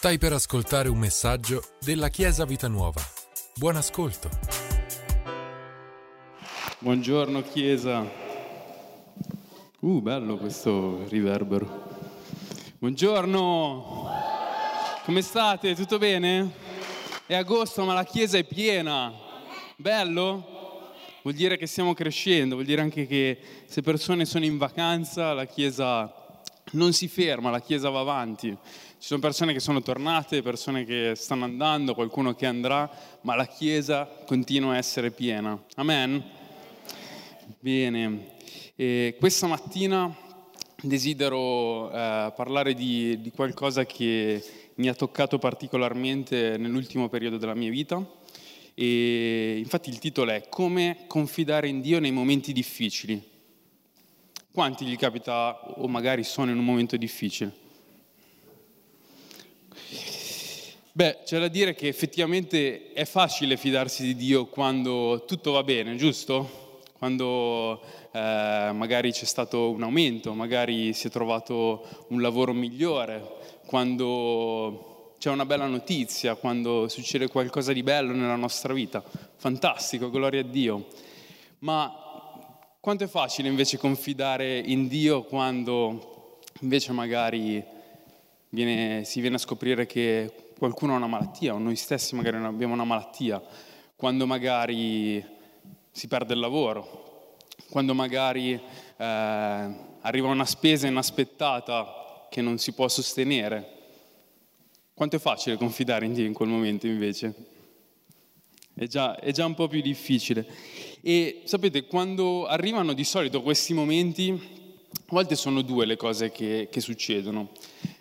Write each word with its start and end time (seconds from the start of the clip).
Stai 0.00 0.16
per 0.16 0.32
ascoltare 0.32 0.88
un 0.88 0.96
messaggio 0.96 1.62
della 1.78 2.08
Chiesa 2.08 2.46
Vita 2.46 2.68
Nuova. 2.68 3.02
Buon 3.54 3.76
ascolto. 3.76 4.30
Buongiorno 6.78 7.42
Chiesa. 7.42 8.10
Uh, 9.80 10.00
bello 10.00 10.38
questo 10.38 11.06
riverbero. 11.08 11.86
Buongiorno. 12.78 14.08
Come 15.04 15.20
state? 15.20 15.74
Tutto 15.74 15.98
bene? 15.98 16.50
È 17.26 17.34
agosto 17.34 17.84
ma 17.84 17.92
la 17.92 18.04
Chiesa 18.04 18.38
è 18.38 18.44
piena. 18.44 19.12
Bello? 19.76 20.94
Vuol 21.20 21.34
dire 21.34 21.58
che 21.58 21.66
stiamo 21.66 21.92
crescendo, 21.92 22.54
vuol 22.54 22.66
dire 22.66 22.80
anche 22.80 23.06
che 23.06 23.38
se 23.66 23.82
persone 23.82 24.24
sono 24.24 24.46
in 24.46 24.56
vacanza 24.56 25.34
la 25.34 25.44
Chiesa 25.44 26.19
non 26.72 26.92
si 26.92 27.08
ferma, 27.08 27.50
la 27.50 27.60
Chiesa 27.60 27.88
va 27.88 28.00
avanti. 28.00 28.48
Ci 28.48 29.06
sono 29.06 29.20
persone 29.20 29.52
che 29.52 29.60
sono 29.60 29.82
tornate, 29.82 30.42
persone 30.42 30.84
che 30.84 31.14
stanno 31.16 31.44
andando, 31.44 31.94
qualcuno 31.94 32.34
che 32.34 32.46
andrà, 32.46 32.90
ma 33.22 33.34
la 33.34 33.46
Chiesa 33.46 34.06
continua 34.26 34.74
a 34.74 34.76
essere 34.76 35.10
piena. 35.10 35.60
Amen? 35.76 36.22
Bene, 37.58 38.36
e 38.76 39.16
questa 39.18 39.46
mattina 39.46 40.14
desidero 40.82 41.90
eh, 41.90 42.32
parlare 42.34 42.74
di, 42.74 43.20
di 43.20 43.30
qualcosa 43.30 43.84
che 43.84 44.42
mi 44.76 44.88
ha 44.88 44.94
toccato 44.94 45.38
particolarmente 45.38 46.56
nell'ultimo 46.56 47.08
periodo 47.08 47.36
della 47.36 47.54
mia 47.54 47.70
vita. 47.70 48.02
E 48.74 49.58
infatti 49.58 49.90
il 49.90 49.98
titolo 49.98 50.30
è 50.30 50.48
Come 50.48 51.04
confidare 51.06 51.68
in 51.68 51.80
Dio 51.80 52.00
nei 52.00 52.12
momenti 52.12 52.52
difficili. 52.52 53.29
Quanti 54.52 54.84
gli 54.84 54.96
capita 54.96 55.60
o 55.76 55.86
magari 55.86 56.24
sono 56.24 56.50
in 56.50 56.58
un 56.58 56.64
momento 56.64 56.96
difficile? 56.96 57.52
Beh, 60.90 61.18
c'è 61.24 61.38
da 61.38 61.46
dire 61.46 61.76
che 61.76 61.86
effettivamente 61.86 62.92
è 62.92 63.04
facile 63.04 63.56
fidarsi 63.56 64.02
di 64.02 64.16
Dio 64.16 64.46
quando 64.46 65.24
tutto 65.24 65.52
va 65.52 65.62
bene, 65.62 65.94
giusto? 65.94 66.80
Quando 66.98 67.80
eh, 68.10 68.70
magari 68.74 69.12
c'è 69.12 69.24
stato 69.24 69.70
un 69.70 69.84
aumento, 69.84 70.34
magari 70.34 70.94
si 70.94 71.06
è 71.06 71.10
trovato 71.10 72.06
un 72.08 72.20
lavoro 72.20 72.52
migliore, 72.52 73.24
quando 73.66 75.14
c'è 75.20 75.30
una 75.30 75.46
bella 75.46 75.66
notizia, 75.68 76.34
quando 76.34 76.88
succede 76.88 77.28
qualcosa 77.28 77.72
di 77.72 77.84
bello 77.84 78.12
nella 78.12 78.34
nostra 78.34 78.74
vita. 78.74 79.00
Fantastico, 79.36 80.10
gloria 80.10 80.40
a 80.40 80.44
Dio. 80.44 80.86
Ma 81.60 82.09
quanto 82.80 83.04
è 83.04 83.08
facile 83.08 83.48
invece 83.48 83.76
confidare 83.76 84.58
in 84.58 84.88
Dio 84.88 85.22
quando 85.24 86.38
invece 86.60 86.92
magari 86.92 87.62
viene, 88.48 89.04
si 89.04 89.20
viene 89.20 89.36
a 89.36 89.38
scoprire 89.38 89.84
che 89.84 90.32
qualcuno 90.56 90.94
ha 90.94 90.96
una 90.96 91.06
malattia 91.06 91.54
o 91.54 91.58
noi 91.58 91.76
stessi 91.76 92.14
magari 92.14 92.36
abbiamo 92.38 92.72
una 92.72 92.84
malattia, 92.84 93.42
quando 93.96 94.26
magari 94.26 95.22
si 95.90 96.08
perde 96.08 96.32
il 96.32 96.40
lavoro, 96.40 97.36
quando 97.68 97.92
magari 97.92 98.52
eh, 98.52 98.64
arriva 98.96 100.28
una 100.28 100.46
spesa 100.46 100.86
inaspettata 100.86 102.26
che 102.30 102.40
non 102.40 102.56
si 102.56 102.72
può 102.72 102.88
sostenere. 102.88 103.76
Quanto 104.94 105.16
è 105.16 105.18
facile 105.18 105.56
confidare 105.56 106.06
in 106.06 106.14
Dio 106.14 106.24
in 106.24 106.32
quel 106.32 106.48
momento 106.48 106.86
invece? 106.86 107.34
È 108.74 108.86
già, 108.86 109.18
è 109.18 109.32
già 109.32 109.44
un 109.44 109.54
po' 109.54 109.68
più 109.68 109.82
difficile. 109.82 110.46
E 111.02 111.42
sapete, 111.44 111.86
quando 111.86 112.46
arrivano 112.46 112.92
di 112.92 113.04
solito 113.04 113.42
questi 113.42 113.72
momenti, 113.72 114.30
a 114.30 115.02
volte 115.08 115.34
sono 115.34 115.62
due 115.62 115.86
le 115.86 115.96
cose 115.96 116.30
che, 116.30 116.68
che 116.70 116.80
succedono. 116.80 117.50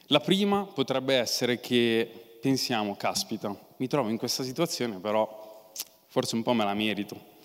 La 0.07 0.19
prima 0.19 0.63
potrebbe 0.65 1.15
essere 1.15 1.59
che 1.59 2.37
pensiamo, 2.41 2.95
caspita, 2.95 3.55
mi 3.77 3.87
trovo 3.87 4.09
in 4.09 4.17
questa 4.17 4.43
situazione, 4.43 4.99
però 4.99 5.71
forse 6.07 6.35
un 6.35 6.43
po' 6.43 6.53
me 6.53 6.65
la 6.65 6.73
merito. 6.73 7.37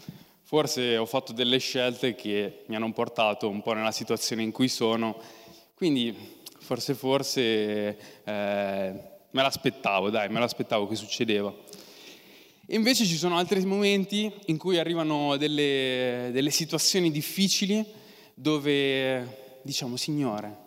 Forse 0.42 0.96
ho 0.96 1.06
fatto 1.06 1.32
delle 1.32 1.58
scelte 1.58 2.14
che 2.14 2.64
mi 2.66 2.76
hanno 2.76 2.92
portato 2.92 3.48
un 3.48 3.62
po' 3.62 3.72
nella 3.72 3.92
situazione 3.92 4.42
in 4.42 4.50
cui 4.50 4.68
sono, 4.68 5.16
quindi 5.74 6.14
forse, 6.58 6.94
forse 6.94 7.42
eh, 7.42 7.94
me 8.24 9.42
l'aspettavo, 9.42 10.10
dai, 10.10 10.28
me 10.28 10.40
l'aspettavo 10.40 10.86
che 10.86 10.96
succedeva. 10.96 11.52
Invece 12.68 13.04
ci 13.04 13.16
sono 13.16 13.36
altri 13.36 13.64
momenti 13.66 14.32
in 14.46 14.56
cui 14.56 14.78
arrivano 14.78 15.36
delle, 15.36 16.30
delle 16.32 16.50
situazioni 16.50 17.10
difficili 17.10 17.84
dove 18.32 19.58
diciamo, 19.62 19.96
Signore, 19.96 20.62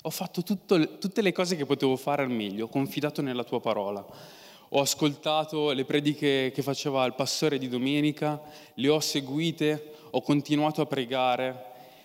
ho 0.00 0.10
fatto 0.10 0.42
tutto, 0.42 0.98
tutte 0.98 1.20
le 1.22 1.32
cose 1.32 1.56
che 1.56 1.66
potevo 1.66 1.96
fare 1.96 2.22
al 2.22 2.30
meglio, 2.30 2.64
ho 2.64 2.68
confidato 2.68 3.22
nella 3.22 3.44
tua 3.44 3.60
parola. 3.60 4.04
Ho 4.74 4.80
ascoltato 4.80 5.72
le 5.72 5.84
prediche 5.84 6.50
che 6.54 6.62
faceva 6.62 7.04
il 7.04 7.14
pastore 7.14 7.58
di 7.58 7.68
domenica, 7.68 8.40
le 8.74 8.88
ho 8.88 9.00
seguite, 9.00 9.92
ho 10.10 10.22
continuato 10.22 10.80
a 10.80 10.86
pregare, 10.86 11.64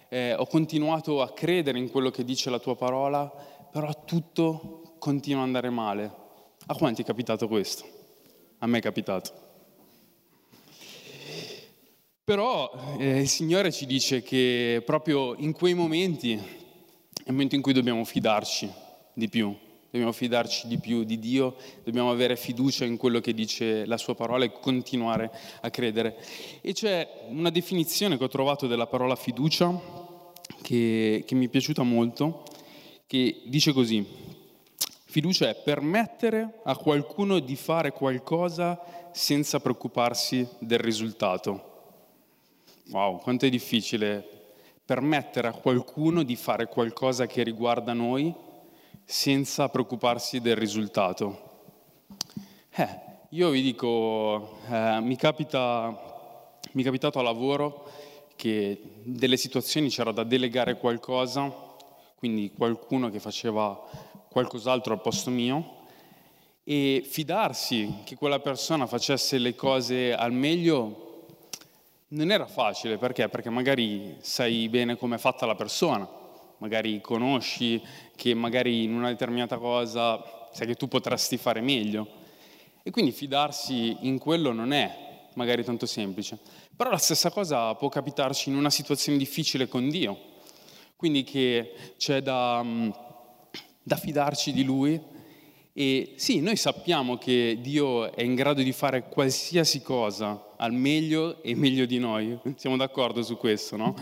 eh, 0.09 0.33
ho 0.33 0.45
continuato 0.45 1.21
a 1.21 1.31
credere 1.31 1.79
in 1.79 1.89
quello 1.89 2.11
che 2.11 2.25
dice 2.25 2.49
la 2.49 2.59
tua 2.59 2.75
parola, 2.75 3.31
però 3.71 4.03
tutto 4.03 4.95
continua 4.99 5.39
ad 5.39 5.47
andare 5.47 5.69
male. 5.69 6.11
A 6.65 6.75
quanti 6.75 7.03
è 7.03 7.05
capitato 7.05 7.47
questo? 7.47 7.96
A 8.59 8.67
me 8.67 8.79
è 8.79 8.81
capitato. 8.81 9.45
Però 12.23 12.97
eh, 12.97 13.21
il 13.21 13.27
Signore 13.27 13.71
ci 13.71 13.85
dice 13.85 14.21
che 14.21 14.81
proprio 14.85 15.35
in 15.35 15.53
quei 15.53 15.73
momenti 15.73 16.33
è 16.33 16.39
il 16.39 17.31
momento 17.31 17.55
in 17.55 17.61
cui 17.61 17.71
dobbiamo 17.71 18.03
fidarci 18.03 18.69
di 19.13 19.29
più, 19.29 19.55
dobbiamo 19.89 20.11
fidarci 20.11 20.67
di 20.67 20.77
più 20.77 21.03
di 21.03 21.19
Dio, 21.19 21.55
dobbiamo 21.83 22.11
avere 22.11 22.35
fiducia 22.35 22.83
in 22.83 22.97
quello 22.97 23.21
che 23.21 23.33
dice 23.33 23.85
la 23.85 23.97
sua 23.97 24.15
parola 24.15 24.43
e 24.43 24.51
continuare 24.51 25.31
a 25.61 25.69
credere. 25.69 26.17
E 26.61 26.73
c'è 26.73 27.27
una 27.29 27.49
definizione 27.49 28.17
che 28.17 28.23
ho 28.23 28.29
trovato 28.29 28.67
della 28.67 28.87
parola 28.87 29.15
fiducia 29.15 29.79
che, 30.61 31.23
che 31.25 31.35
mi 31.35 31.45
è 31.45 31.49
piaciuta 31.49 31.83
molto, 31.83 32.43
che 33.05 33.41
dice 33.45 33.71
così, 33.71 34.05
fiducia 35.17 35.49
è 35.49 35.55
permettere 35.55 36.59
a 36.65 36.77
qualcuno 36.77 37.39
di 37.39 37.55
fare 37.55 37.91
qualcosa 37.91 38.79
senza 39.11 39.59
preoccuparsi 39.59 40.47
del 40.59 40.77
risultato. 40.77 41.95
Wow, 42.91 43.19
quanto 43.21 43.47
è 43.47 43.49
difficile 43.49 44.23
permettere 44.85 45.47
a 45.47 45.53
qualcuno 45.53 46.21
di 46.21 46.35
fare 46.35 46.67
qualcosa 46.67 47.25
che 47.25 47.41
riguarda 47.41 47.93
noi 47.93 48.31
senza 49.05 49.69
preoccuparsi 49.69 50.39
del 50.39 50.55
risultato. 50.55 51.61
Eh, 52.75 52.87
io 53.29 53.49
vi 53.49 53.63
dico, 53.63 54.59
eh, 54.69 54.99
mi, 55.01 55.15
capita, 55.15 56.59
mi 56.73 56.83
è 56.83 56.85
capitato 56.85 57.17
a 57.17 57.23
lavoro 57.23 57.89
che 58.35 58.79
delle 59.01 59.37
situazioni 59.37 59.89
c'era 59.89 60.11
da 60.11 60.23
delegare 60.23 60.77
qualcosa, 60.77 61.51
quindi 62.19 62.51
qualcuno 62.55 63.09
che 63.09 63.19
faceva 63.19 64.15
qualcos'altro 64.29 64.93
al 64.93 65.01
posto 65.01 65.29
mio, 65.29 65.75
e 66.63 67.01
fidarsi 67.07 68.01
che 68.03 68.15
quella 68.15 68.39
persona 68.39 68.87
facesse 68.87 69.37
le 69.37 69.55
cose 69.55 70.13
al 70.13 70.33
meglio 70.33 71.25
non 72.09 72.31
era 72.31 72.45
facile 72.45 72.97
perché? 72.97 73.29
Perché 73.29 73.49
magari 73.49 74.17
sai 74.19 74.67
bene 74.69 74.97
come 74.97 75.15
è 75.15 75.19
fatta 75.19 75.45
la 75.45 75.55
persona, 75.55 76.07
magari 76.57 76.99
conosci 77.01 77.81
che 78.15 78.33
magari 78.33 78.83
in 78.83 78.93
una 78.93 79.09
determinata 79.09 79.57
cosa 79.57 80.49
sai 80.51 80.67
che 80.67 80.75
tu 80.75 80.87
potresti 80.87 81.37
fare 81.37 81.61
meglio. 81.61 82.25
E 82.83 82.89
quindi 82.89 83.11
fidarsi 83.11 83.97
in 84.01 84.17
quello 84.17 84.51
non 84.51 84.71
è 84.71 85.05
magari 85.33 85.63
tanto 85.63 85.85
semplice. 85.85 86.39
Però 86.75 86.89
la 86.89 86.97
stessa 86.97 87.29
cosa 87.31 87.75
può 87.75 87.89
capitarci 87.89 88.49
in 88.49 88.55
una 88.55 88.69
situazione 88.69 89.17
difficile 89.17 89.67
con 89.67 89.89
Dio. 89.89 90.35
Quindi 90.95 91.23
che 91.23 91.73
c'è 91.97 92.21
da, 92.21 92.65
da 93.87 93.95
fidarci 93.95 94.51
di 94.51 94.65
Lui 94.65 95.01
e 95.71 96.13
sì, 96.17 96.41
noi 96.41 96.57
sappiamo 96.57 97.17
che 97.17 97.59
Dio 97.61 98.11
è 98.13 98.21
in 98.21 98.35
grado 98.35 98.61
di 98.61 98.73
fare 98.73 99.07
qualsiasi 99.07 99.81
cosa 99.81 100.53
al 100.57 100.73
meglio 100.73 101.41
e 101.41 101.55
meglio 101.55 101.85
di 101.85 101.97
noi, 101.97 102.37
siamo 102.57 102.75
d'accordo 102.75 103.23
su 103.23 103.37
questo, 103.37 103.77
no? 103.77 103.95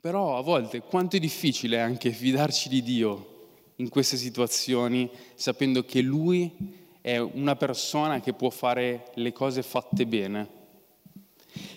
Però 0.00 0.36
a 0.36 0.42
volte 0.42 0.80
quanto 0.80 1.16
è 1.16 1.18
difficile 1.18 1.80
anche 1.80 2.10
fidarci 2.10 2.68
di 2.68 2.82
Dio 2.82 3.46
in 3.76 3.88
queste 3.88 4.18
situazioni, 4.18 5.08
sapendo 5.34 5.82
che 5.86 6.02
Lui 6.02 6.52
è 7.00 7.16
una 7.16 7.56
persona 7.56 8.20
che 8.20 8.34
può 8.34 8.50
fare 8.50 9.12
le 9.14 9.32
cose 9.32 9.62
fatte 9.62 10.06
bene. 10.06 10.48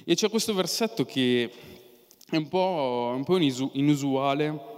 E 0.04 0.14
c'è 0.14 0.30
questo 0.30 0.54
versetto 0.54 1.06
che 1.06 1.50
è 2.30 2.36
un 2.36 2.50
po', 2.50 3.14
un 3.16 3.24
po 3.24 3.38
inusuale, 3.38 4.76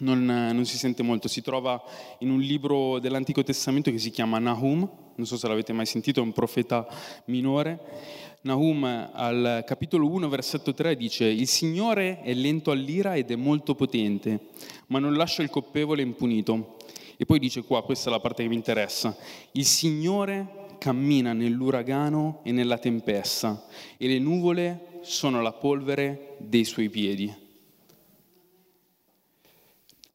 non, 0.00 0.24
non, 0.24 0.64
si 0.66 0.76
sente 0.76 1.02
molto, 1.02 1.28
si 1.28 1.40
trova 1.40 1.82
in 2.18 2.30
un 2.30 2.40
libro 2.40 2.98
dell'Antico 2.98 3.42
Testamento 3.42 3.90
che 3.90 3.98
si 3.98 4.10
chiama 4.10 4.38
Nahum, 4.38 4.88
non 5.14 5.26
so 5.26 5.36
se 5.36 5.48
l'avete 5.48 5.72
mai 5.72 5.86
sentito, 5.86 6.20
è 6.20 6.22
un 6.22 6.32
profeta 6.32 6.86
minore. 7.26 8.28
Nahum 8.42 8.84
al 8.84 9.64
capitolo 9.66 10.08
1, 10.08 10.28
versetto 10.28 10.72
3 10.72 10.96
dice, 10.96 11.26
il 11.26 11.46
Signore 11.46 12.22
è 12.22 12.32
lento 12.32 12.70
all'ira 12.70 13.14
ed 13.14 13.30
è 13.30 13.36
molto 13.36 13.74
potente, 13.74 14.48
ma 14.86 14.98
non 14.98 15.14
lascia 15.14 15.42
il 15.42 15.50
colpevole 15.50 16.02
impunito. 16.02 16.76
E 17.16 17.26
poi 17.26 17.38
dice 17.38 17.62
qua, 17.62 17.82
questa 17.82 18.08
è 18.08 18.12
la 18.12 18.20
parte 18.20 18.42
che 18.42 18.48
mi 18.48 18.54
interessa, 18.54 19.14
il 19.52 19.66
Signore 19.66 20.68
cammina 20.78 21.34
nell'uragano 21.34 22.40
e 22.42 22.52
nella 22.52 22.78
tempesta 22.78 23.66
e 23.98 24.08
le 24.08 24.18
nuvole 24.18 25.00
sono 25.02 25.42
la 25.42 25.52
polvere 25.52 26.36
dei 26.38 26.64
suoi 26.64 26.88
piedi. 26.88 27.49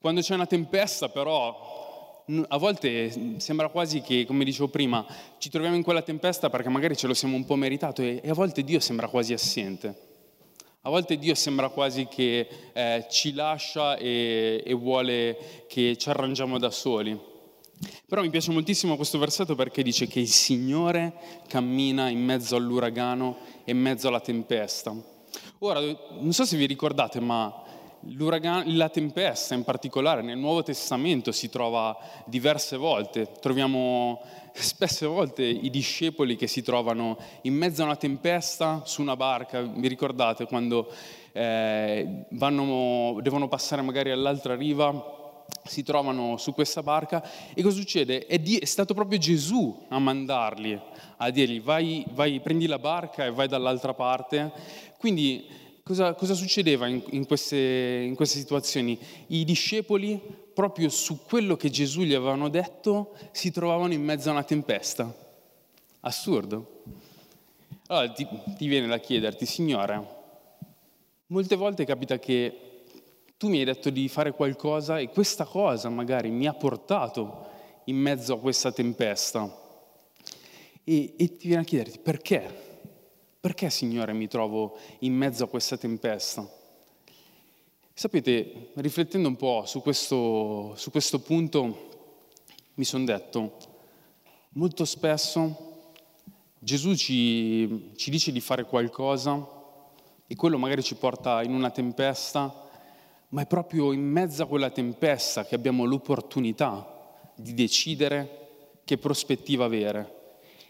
Quando 0.05 0.21
c'è 0.21 0.35
una 0.35 0.45
tempesta 0.45 1.09
però 1.09 2.23
a 2.47 2.57
volte 2.57 3.39
sembra 3.39 3.69
quasi 3.69 4.01
che, 4.01 4.23
come 4.27 4.43
dicevo 4.43 4.67
prima, 4.67 5.03
ci 5.39 5.49
troviamo 5.49 5.75
in 5.75 5.81
quella 5.81 6.03
tempesta 6.03 6.47
perché 6.51 6.69
magari 6.69 6.95
ce 6.95 7.07
lo 7.07 7.15
siamo 7.15 7.35
un 7.35 7.43
po' 7.43 7.55
meritato 7.55 8.03
e, 8.03 8.21
a 8.23 8.33
volte 8.35 8.63
Dio 8.63 8.79
sembra 8.79 9.07
quasi 9.07 9.33
assente. 9.33 9.97
A 10.81 10.91
volte 10.91 11.17
Dio 11.17 11.33
sembra 11.33 11.69
quasi 11.69 12.05
che 12.05 12.47
eh, 12.71 13.07
ci 13.09 13.33
lascia 13.33 13.97
e, 13.97 14.61
e 14.63 14.73
vuole 14.75 15.65
che 15.67 15.97
ci 15.97 16.07
arrangiamo 16.07 16.59
da 16.59 16.69
soli. 16.69 17.19
Però 18.07 18.21
mi 18.21 18.29
piace 18.29 18.51
moltissimo 18.51 18.97
questo 18.97 19.17
versetto 19.17 19.55
perché 19.55 19.81
dice 19.81 20.05
che 20.05 20.19
il 20.19 20.29
Signore 20.29 21.13
cammina 21.47 22.09
in 22.09 22.23
mezzo 22.23 22.55
all'uragano 22.55 23.37
e 23.63 23.71
in 23.71 23.79
mezzo 23.79 24.09
alla 24.09 24.21
tempesta. 24.21 24.95
Ora, 25.59 25.79
non 25.79 26.31
so 26.31 26.45
se 26.45 26.57
vi 26.57 26.67
ricordate, 26.67 27.19
ma 27.19 27.64
la 28.65 28.89
tempesta 28.89 29.55
in 29.55 29.63
particolare 29.63 30.21
nel 30.21 30.37
Nuovo 30.37 30.61
Testamento 30.61 31.31
si 31.31 31.49
trova 31.49 31.97
diverse 32.25 32.77
volte. 32.77 33.31
Troviamo 33.39 34.21
spesse 34.53 35.05
volte 35.05 35.43
i 35.43 35.69
discepoli 35.69 36.35
che 36.35 36.47
si 36.47 36.61
trovano 36.61 37.17
in 37.41 37.55
mezzo 37.55 37.81
a 37.81 37.85
una 37.85 37.95
tempesta 37.95 38.83
su 38.85 39.01
una 39.01 39.15
barca. 39.15 39.61
Vi 39.61 39.87
ricordate 39.87 40.45
quando 40.45 40.91
eh, 41.31 42.25
vanno, 42.29 43.19
devono 43.21 43.47
passare 43.47 43.81
magari 43.81 44.11
all'altra 44.11 44.55
riva? 44.55 45.23
si 45.63 45.83
trovano 45.83 46.37
su 46.37 46.53
questa 46.53 46.81
barca 46.81 47.23
e 47.53 47.61
cosa 47.61 47.77
succede? 47.77 48.25
È, 48.25 48.39
di, 48.39 48.57
è, 48.57 48.65
stato 48.65 48.95
proprio 48.95 49.19
Gesù 49.19 49.85
a 49.89 49.99
mandarli, 49.99 50.79
a 51.17 51.29
dirgli 51.29 51.61
vai, 51.61 52.03
vai, 52.11 52.39
prendi 52.39 52.65
la 52.65 52.79
barca 52.79 53.25
e 53.25 53.31
vai 53.31 53.47
dall'altra 53.47 53.93
parte. 53.93 54.51
Quindi 54.97 55.47
cosa, 55.85 56.15
cosa 56.15 56.33
succedeva 56.33 56.87
in, 56.87 57.03
in, 57.11 57.27
queste, 57.27 57.57
in 58.07 58.15
queste 58.15 58.39
situazioni? 58.39 58.97
I 59.27 59.45
discepoli, 59.45 60.19
proprio 60.51 60.89
su 60.89 61.23
quello 61.23 61.55
che 61.55 61.69
Gesù 61.69 62.01
gli 62.01 62.15
avevano 62.15 62.49
detto, 62.49 63.15
si 63.31 63.51
trovavano 63.51 63.93
in 63.93 64.03
mezzo 64.03 64.29
a 64.29 64.31
una 64.31 64.43
tempesta. 64.43 65.15
Assurdo. 65.99 66.81
Allora 67.87 68.11
ti, 68.11 68.27
ti 68.57 68.67
viene 68.67 68.87
da 68.87 68.97
chiederti, 68.97 69.45
Signore, 69.45 70.07
molte 71.27 71.55
volte 71.55 71.85
capita 71.85 72.17
che 72.17 72.59
tu 73.37 73.47
mi 73.47 73.59
hai 73.59 73.65
detto 73.65 73.91
di 73.91 74.07
fare 74.07 74.31
qualcosa 74.31 74.97
e 74.97 75.09
questa 75.09 75.45
cosa 75.45 75.89
magari 75.89 76.31
mi 76.31 76.47
ha 76.47 76.53
portato 76.53 77.45
in 77.85 77.97
mezzo 77.97 78.33
a 78.33 78.39
questa 78.39 78.71
tempesta. 78.71 79.63
E, 80.83 81.13
e 81.15 81.37
ti 81.37 81.47
viene 81.47 81.61
a 81.61 81.65
chiederti 81.65 81.99
perché? 81.99 82.64
Perché, 83.45 83.69
Signore, 83.69 84.11
mi 84.13 84.27
trovo 84.27 84.75
in 85.01 85.13
mezzo 85.13 85.43
a 85.43 85.47
questa 85.47 85.77
tempesta? 85.77 86.49
Sapete, 87.93 88.71
riflettendo 88.73 89.27
un 89.27 89.35
po' 89.35 89.65
su 89.67 89.83
questo, 89.83 90.73
su 90.75 90.89
questo 90.89 91.19
punto, 91.19 91.89
mi 92.73 92.83
sono 92.83 93.05
detto, 93.05 93.57
molto 94.53 94.83
spesso 94.83 95.93
Gesù 96.57 96.95
ci, 96.95 97.91
ci 97.95 98.09
dice 98.09 98.31
di 98.31 98.41
fare 98.41 98.65
qualcosa 98.65 99.47
e 100.25 100.35
quello 100.35 100.57
magari 100.57 100.81
ci 100.81 100.95
porta 100.95 101.43
in 101.43 101.53
una 101.53 101.69
tempesta, 101.69 102.67
ma 103.29 103.43
è 103.43 103.45
proprio 103.45 103.91
in 103.91 104.01
mezzo 104.01 104.41
a 104.41 104.47
quella 104.47 104.71
tempesta 104.71 105.45
che 105.45 105.53
abbiamo 105.53 105.85
l'opportunità 105.85 107.29
di 107.35 107.53
decidere 107.53 108.79
che 108.83 108.97
prospettiva 108.97 109.65
avere 109.65 110.14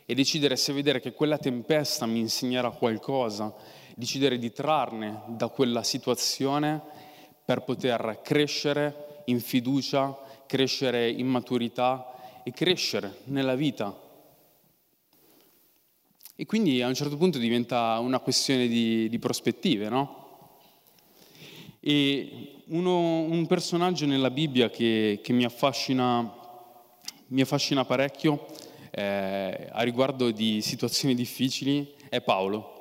e 0.06 0.14
decidere 0.14 0.56
se 0.56 0.72
vedere 0.72 1.00
che 1.00 1.14
quella 1.14 1.38
tempesta 1.38 2.06
mi 2.06 2.20
insegnerà 2.20 2.70
qualcosa, 2.70 3.54
decidere 3.96 4.38
di 4.38 4.52
trarne 4.52 5.24
da 5.28 5.48
quella 5.48 5.84
situazione 5.84 6.80
per 7.44 7.64
poter 7.64 8.20
crescere 8.24 9.24
in 9.26 9.40
fiducia, 9.40 10.16
crescere 10.46 11.10
in 11.10 11.28
maturità 11.28 12.42
e 12.44 12.52
crescere 12.52 13.22
nella 13.26 13.56
vita. 13.56 14.04
E 16.36 16.46
quindi 16.46 16.82
a 16.82 16.88
un 16.88 16.94
certo 16.94 17.18
punto 17.18 17.40
diventa 17.40 17.98
una 18.00 18.20
questione 18.20 18.68
di, 18.68 19.10
di 19.10 19.20
prospettive, 19.20 19.90
no? 19.90 20.24
E 21.80 22.62
uno, 22.68 23.22
un 23.22 23.46
personaggio 23.48 24.06
nella 24.06 24.30
Bibbia 24.30 24.70
che, 24.70 25.20
che 25.24 25.34
mi, 25.34 25.46
affascina, 25.46 26.32
mi 27.28 27.42
affascina 27.42 27.86
parecchio 27.86 28.48
eh, 28.96 29.68
a 29.72 29.82
riguardo 29.82 30.32
di 30.32 30.62
situazioni 30.62 31.16
difficili 31.16 31.94
è 32.08 32.22
Paolo. 32.22 32.74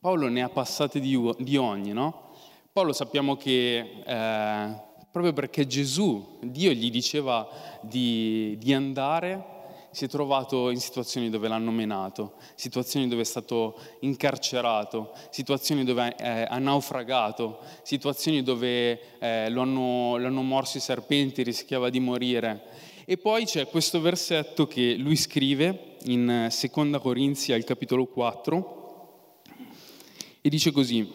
Paolo 0.00 0.28
ne 0.28 0.42
ha 0.42 0.48
passate 0.48 1.00
di, 1.00 1.20
di 1.38 1.56
ogni, 1.56 1.92
no? 1.92 2.30
Paolo 2.72 2.92
sappiamo 2.92 3.36
che 3.36 4.02
eh, 4.04 4.80
proprio 5.10 5.32
perché 5.32 5.66
Gesù, 5.66 6.38
Dio 6.40 6.70
gli 6.70 6.90
diceva 6.90 7.46
di, 7.82 8.56
di 8.58 8.72
andare, 8.72 9.56
si 9.90 10.04
è 10.04 10.08
trovato 10.08 10.70
in 10.70 10.78
situazioni 10.78 11.28
dove 11.28 11.48
l'hanno 11.48 11.72
menato, 11.72 12.34
situazioni 12.54 13.08
dove 13.08 13.22
è 13.22 13.24
stato 13.24 13.76
incarcerato, 14.00 15.12
situazioni 15.30 15.84
dove 15.84 16.14
eh, 16.16 16.46
ha 16.48 16.58
naufragato, 16.58 17.58
situazioni 17.82 18.42
dove 18.42 19.18
eh, 19.18 19.50
lo, 19.50 19.62
hanno, 19.62 20.42
morso 20.42 20.76
i 20.76 20.80
serpenti, 20.80 21.42
rischiava 21.42 21.90
di 21.90 22.00
morire. 22.00 22.86
E 23.10 23.16
poi 23.16 23.46
c'è 23.46 23.66
questo 23.68 24.02
versetto 24.02 24.66
che 24.66 24.94
lui 24.96 25.16
scrive 25.16 25.96
in 26.02 26.48
Seconda 26.50 26.98
Corinzi 26.98 27.54
al 27.54 27.64
capitolo 27.64 28.04
4 28.04 29.40
e 30.42 30.48
dice 30.50 30.70
così, 30.72 31.10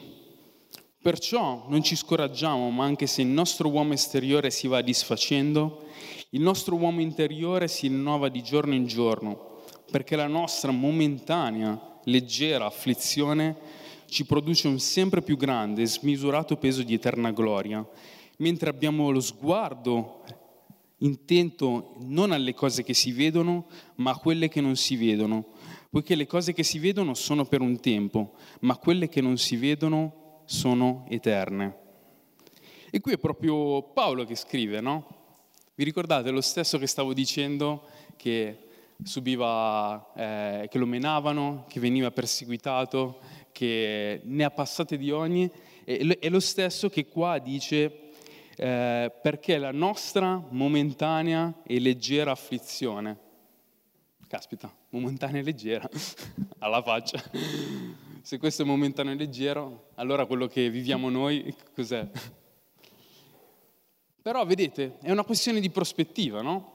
perciò 1.00 1.68
non 1.68 1.84
ci 1.84 1.96
scoraggiamo, 1.96 2.72
ma 2.72 2.84
anche 2.84 3.06
se 3.06 3.22
il 3.22 3.28
nostro 3.28 3.70
uomo 3.70 3.94
esteriore 3.94 4.50
si 4.50 4.68
va 4.68 4.82
disfacendo, 4.82 5.86
il 6.32 6.42
nostro 6.42 6.78
uomo 6.78 7.00
interiore 7.00 7.68
si 7.68 7.86
rinnova 7.86 8.28
di 8.30 8.42
giorno 8.42 8.74
in 8.74 8.88
giorno, 8.88 9.62
perché 9.92 10.16
la 10.16 10.26
nostra 10.26 10.72
momentanea, 10.72 12.00
leggera 12.06 12.66
afflizione 12.66 13.56
ci 14.08 14.26
produce 14.26 14.68
un 14.68 14.80
sempre 14.80 15.22
più 15.22 15.38
grande 15.38 15.84
e 15.84 15.86
smisurato 15.86 16.58
peso 16.58 16.82
di 16.82 16.96
eterna 16.96 17.30
gloria, 17.30 17.88
mentre 18.38 18.72
abbiamo 18.72 19.12
lo 19.12 19.20
sguardo 19.20 20.42
intento 21.04 21.96
non 22.00 22.32
alle 22.32 22.54
cose 22.54 22.84
che 22.84 22.94
si 22.94 23.12
vedono, 23.12 23.68
ma 23.96 24.12
a 24.12 24.18
quelle 24.18 24.50
che 24.50 24.62
non 24.62 24.76
si 24.76 24.96
vedono, 24.96 25.46
poiché 25.90 26.16
le 26.16 26.26
cose 26.26 26.54
che 26.54 26.64
si 26.64 26.80
vedono 26.80 27.14
sono 27.14 27.46
per 27.46 27.62
un 27.62 27.80
tempo, 27.80 28.34
ma 28.62 28.78
quelle 28.78 29.08
che 29.10 29.22
non 29.22 29.38
si 29.38 29.56
vedono 29.56 30.42
sono 30.46 31.06
eterne. 31.10 31.78
E 32.90 33.00
qui 33.00 33.14
è 33.14 33.18
proprio 33.18 33.82
Paolo 33.82 34.26
che 34.26 34.36
scrive, 34.36 34.80
no? 34.80 35.22
Vi 35.76 35.84
ricordate 35.84 36.30
lo 36.30 36.42
stesso 36.42 36.78
che 36.78 36.88
stavo 36.88 37.14
dicendo 37.14 37.88
che 38.16 38.58
subiva, 39.04 40.12
eh, 40.16 40.68
che 40.70 40.78
lo 40.78 40.86
menavano, 40.86 41.66
che 41.68 41.80
veniva 41.80 42.12
perseguitato, 42.12 43.20
che 43.52 44.22
ne 44.24 44.44
ha 44.44 44.52
passate 44.52 44.98
di 44.98 45.12
ogni, 45.12 45.50
è 45.84 46.30
lo 46.30 46.40
stesso 46.40 46.90
che 46.90 47.08
qua 47.08 47.40
dice 47.40 48.12
eh, 48.56 49.12
perché 49.22 49.58
la 49.58 49.72
nostra 49.72 50.42
momentanea 50.50 51.62
e 51.64 51.80
leggera 51.80 52.32
afflizione, 52.32 53.18
caspita, 54.28 54.72
momentanea 54.90 55.42
e 55.42 55.44
leggera, 55.44 55.90
alla 56.60 56.82
faccia, 56.82 57.22
se 58.22 58.38
questo 58.38 58.64
è 58.64 58.66
momentaneo 58.66 59.14
e 59.14 59.18
leggero, 59.18 59.90
allora 59.96 60.26
quello 60.26 60.48
che 60.48 60.70
viviamo 60.70 61.10
noi 61.10 61.56
cos'è? 61.74 62.08
Però 64.22 64.46
vedete, 64.46 64.98
è 65.02 65.12
una 65.12 65.24
questione 65.26 65.60
di 65.60 65.70
prospettiva, 65.70 66.42
no? 66.42 66.72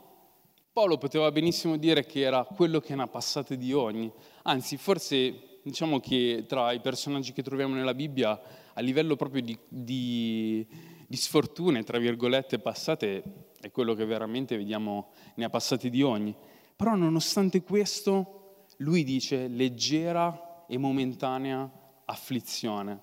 Paolo 0.71 0.99
poteva 0.99 1.33
benissimo 1.33 1.77
dire 1.77 2.05
che 2.05 2.21
era 2.21 2.45
quello 2.45 2.79
che 2.79 2.95
ne 2.95 3.03
ha 3.03 3.07
passate 3.09 3.57
di 3.57 3.73
ogni, 3.73 4.13
anzi 4.43 4.77
forse 4.77 5.61
diciamo 5.63 5.99
che 5.99 6.45
tra 6.47 6.73
i 6.73 6.81
personaggi 6.81 7.33
che 7.33 7.43
troviamo 7.43 7.75
nella 7.75 7.95
Bibbia 7.95 8.41
a 8.75 8.81
livello 8.81 9.17
proprio 9.17 9.43
di, 9.43 9.59
di 9.67 10.67
di 11.11 11.17
sfortune, 11.17 11.85
tra 11.85 11.99
virgolette, 11.99 12.59
passate 12.59 13.55
è 13.61 13.71
quello 13.71 13.95
che 13.95 14.05
veramente 14.05 14.59
vediamo 14.59 15.09
ne 15.37 15.47
ha 15.47 15.49
passati 15.49 15.89
di 15.89 16.03
ogni. 16.03 16.37
Però 16.77 16.95
nonostante 16.95 17.63
questo, 17.63 18.67
lui 18.77 19.05
dice 19.05 19.49
leggera 19.49 20.67
e 20.69 20.77
momentanea 20.77 21.69
afflizione. 22.05 23.03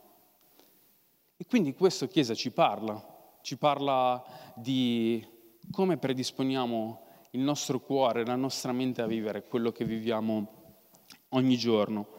E 1.36 1.46
quindi 1.48 1.74
questo 1.74 2.08
Chiesa 2.08 2.36
ci 2.36 2.52
parla, 2.52 3.04
ci 3.42 3.58
parla 3.58 4.24
di 4.56 5.26
come 5.72 5.98
predisponiamo 5.98 7.02
il 7.32 7.42
nostro 7.42 7.80
cuore, 7.80 8.24
la 8.24 8.36
nostra 8.36 8.72
mente 8.72 9.02
a 9.02 9.08
vivere 9.08 9.48
quello 9.48 9.72
che 9.72 9.84
viviamo 9.84 10.84
ogni 11.30 11.58
giorno. 11.58 12.15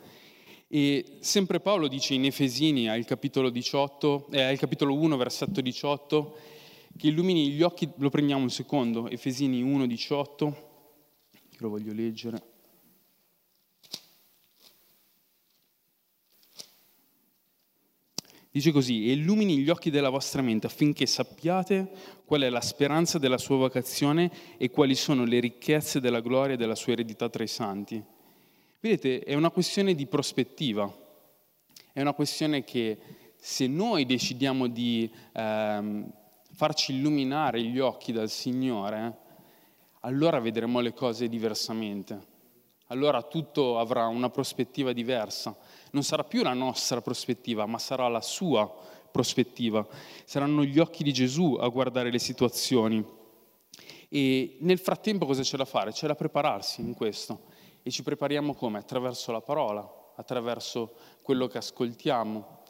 E 0.68 1.18
sempre 1.20 1.61
Paolo 1.61 1.87
dice 1.87 2.14
in 2.14 2.25
Efesini 2.25 2.88
al 2.88 3.04
capitolo, 3.04 3.50
18, 3.50 4.28
eh, 4.32 4.42
al 4.42 4.58
capitolo 4.58 4.94
1, 4.94 5.16
versetto 5.16 5.61
18, 5.61 6.37
che 6.96 7.06
illumini 7.06 7.50
gli 7.50 7.62
occhi, 7.62 7.88
lo 7.99 8.11
prendiamo 8.11 8.42
un 8.42 8.50
secondo, 8.50 9.08
Efesini 9.08 9.62
1,18, 9.62 10.54
che 11.50 11.58
lo 11.58 11.68
voglio 11.68 11.92
leggere. 11.92 12.54
Dice 18.50 18.73
così, 18.73 19.08
e 19.08 19.12
illumini 19.12 19.58
gli 19.58 19.68
occhi 19.68 19.90
della 19.90 20.08
vostra 20.08 20.40
mente 20.40 20.66
affinché 20.66 21.04
sappiate 21.04 21.90
qual 22.25 22.40
è 22.40 22.49
la 22.49 22.62
speranza 22.62 23.18
della 23.18 23.37
sua 23.37 23.56
vocazione 23.56 24.32
e 24.56 24.70
quali 24.70 24.94
sono 24.94 25.25
le 25.25 25.40
ricchezze 25.40 26.00
della 26.00 26.20
gloria 26.20 26.56
della 26.56 26.75
sua 26.75 26.92
eredità 26.92 27.28
tra 27.28 27.44
i 27.44 27.49
santi. 27.49 28.02
Vedete, 28.80 29.21
è 29.21 29.35
una 29.35 29.50
questione 29.50 29.95
di 29.95 30.06
prospettiva, 30.06 30.92
è 31.92 32.00
una 32.00 32.12
questione 32.12 32.64
che 32.64 32.99
se 33.37 33.66
noi 33.66 34.06
decidiamo 34.06 34.66
di 34.68 35.11
ehm, 35.33 36.12
farci 36.52 36.95
illuminare 36.95 37.62
gli 37.62 37.78
occhi 37.78 38.12
dal 38.12 38.30
Signore, 38.30 39.18
allora 40.00 40.38
vedremo 40.40 40.80
le 40.80 40.92
cose 40.92 41.28
diversamente. 41.28 42.35
Allora 42.88 43.23
tutto 43.23 43.78
avrà 43.78 44.06
una 44.06 44.30
prospettiva 44.30 44.92
diversa 44.92 45.56
non 45.97 46.04
sarà 46.04 46.25
più 46.25 46.42
la 46.42 46.52
nostra 46.52 47.00
prospettiva, 47.00 47.64
ma 47.64 47.78
sarà 47.78 48.06
la 48.09 48.21
sua 48.21 48.71
prospettiva. 49.11 49.87
Saranno 50.26 50.62
gli 50.62 50.78
occhi 50.78 51.02
di 51.02 51.11
Gesù 51.11 51.56
a 51.59 51.68
guardare 51.68 52.11
le 52.11 52.18
situazioni. 52.18 53.02
E 54.11 54.56
nel 54.61 54.78
frattempo 54.78 55.25
cosa 55.25 55.40
c'è 55.40 55.56
da 55.56 55.64
fare? 55.64 55.92
C'è 55.92 56.06
da 56.06 56.14
prepararsi 56.14 56.83
in 56.83 56.95
questo. 56.95 57.54
E 57.86 57.90
ci 57.92 58.02
prepariamo 58.02 58.52
come? 58.54 58.78
Attraverso 58.78 59.30
la 59.30 59.40
parola, 59.40 59.88
attraverso 60.16 60.96
quello 61.22 61.46
che 61.46 61.58
ascoltiamo, 61.58 62.64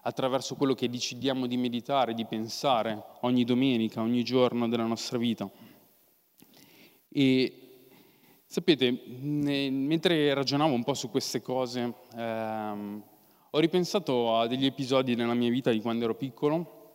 attraverso 0.00 0.54
quello 0.54 0.72
che 0.72 0.88
decidiamo 0.88 1.46
di 1.46 1.58
meditare, 1.58 2.14
di 2.14 2.24
pensare 2.24 3.04
ogni 3.20 3.44
domenica, 3.44 4.00
ogni 4.00 4.22
giorno 4.22 4.66
della 4.70 4.86
nostra 4.86 5.18
vita. 5.18 5.46
E 7.10 7.56
Sapete, 8.46 8.90
mentre 9.20 10.32
ragionavo 10.32 10.72
un 10.72 10.84
po' 10.84 10.94
su 10.94 11.10
queste 11.10 11.42
cose, 11.42 11.94
ehm, 12.16 13.02
ho 13.50 13.58
ripensato 13.58 14.38
a 14.38 14.46
degli 14.46 14.66
episodi 14.66 15.14
nella 15.14 15.34
mia 15.34 15.50
vita 15.50 15.70
di 15.70 15.80
quando 15.82 16.04
ero 16.04 16.14
piccolo, 16.14 16.92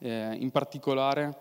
eh, 0.00 0.36
in 0.38 0.50
particolare 0.50 1.38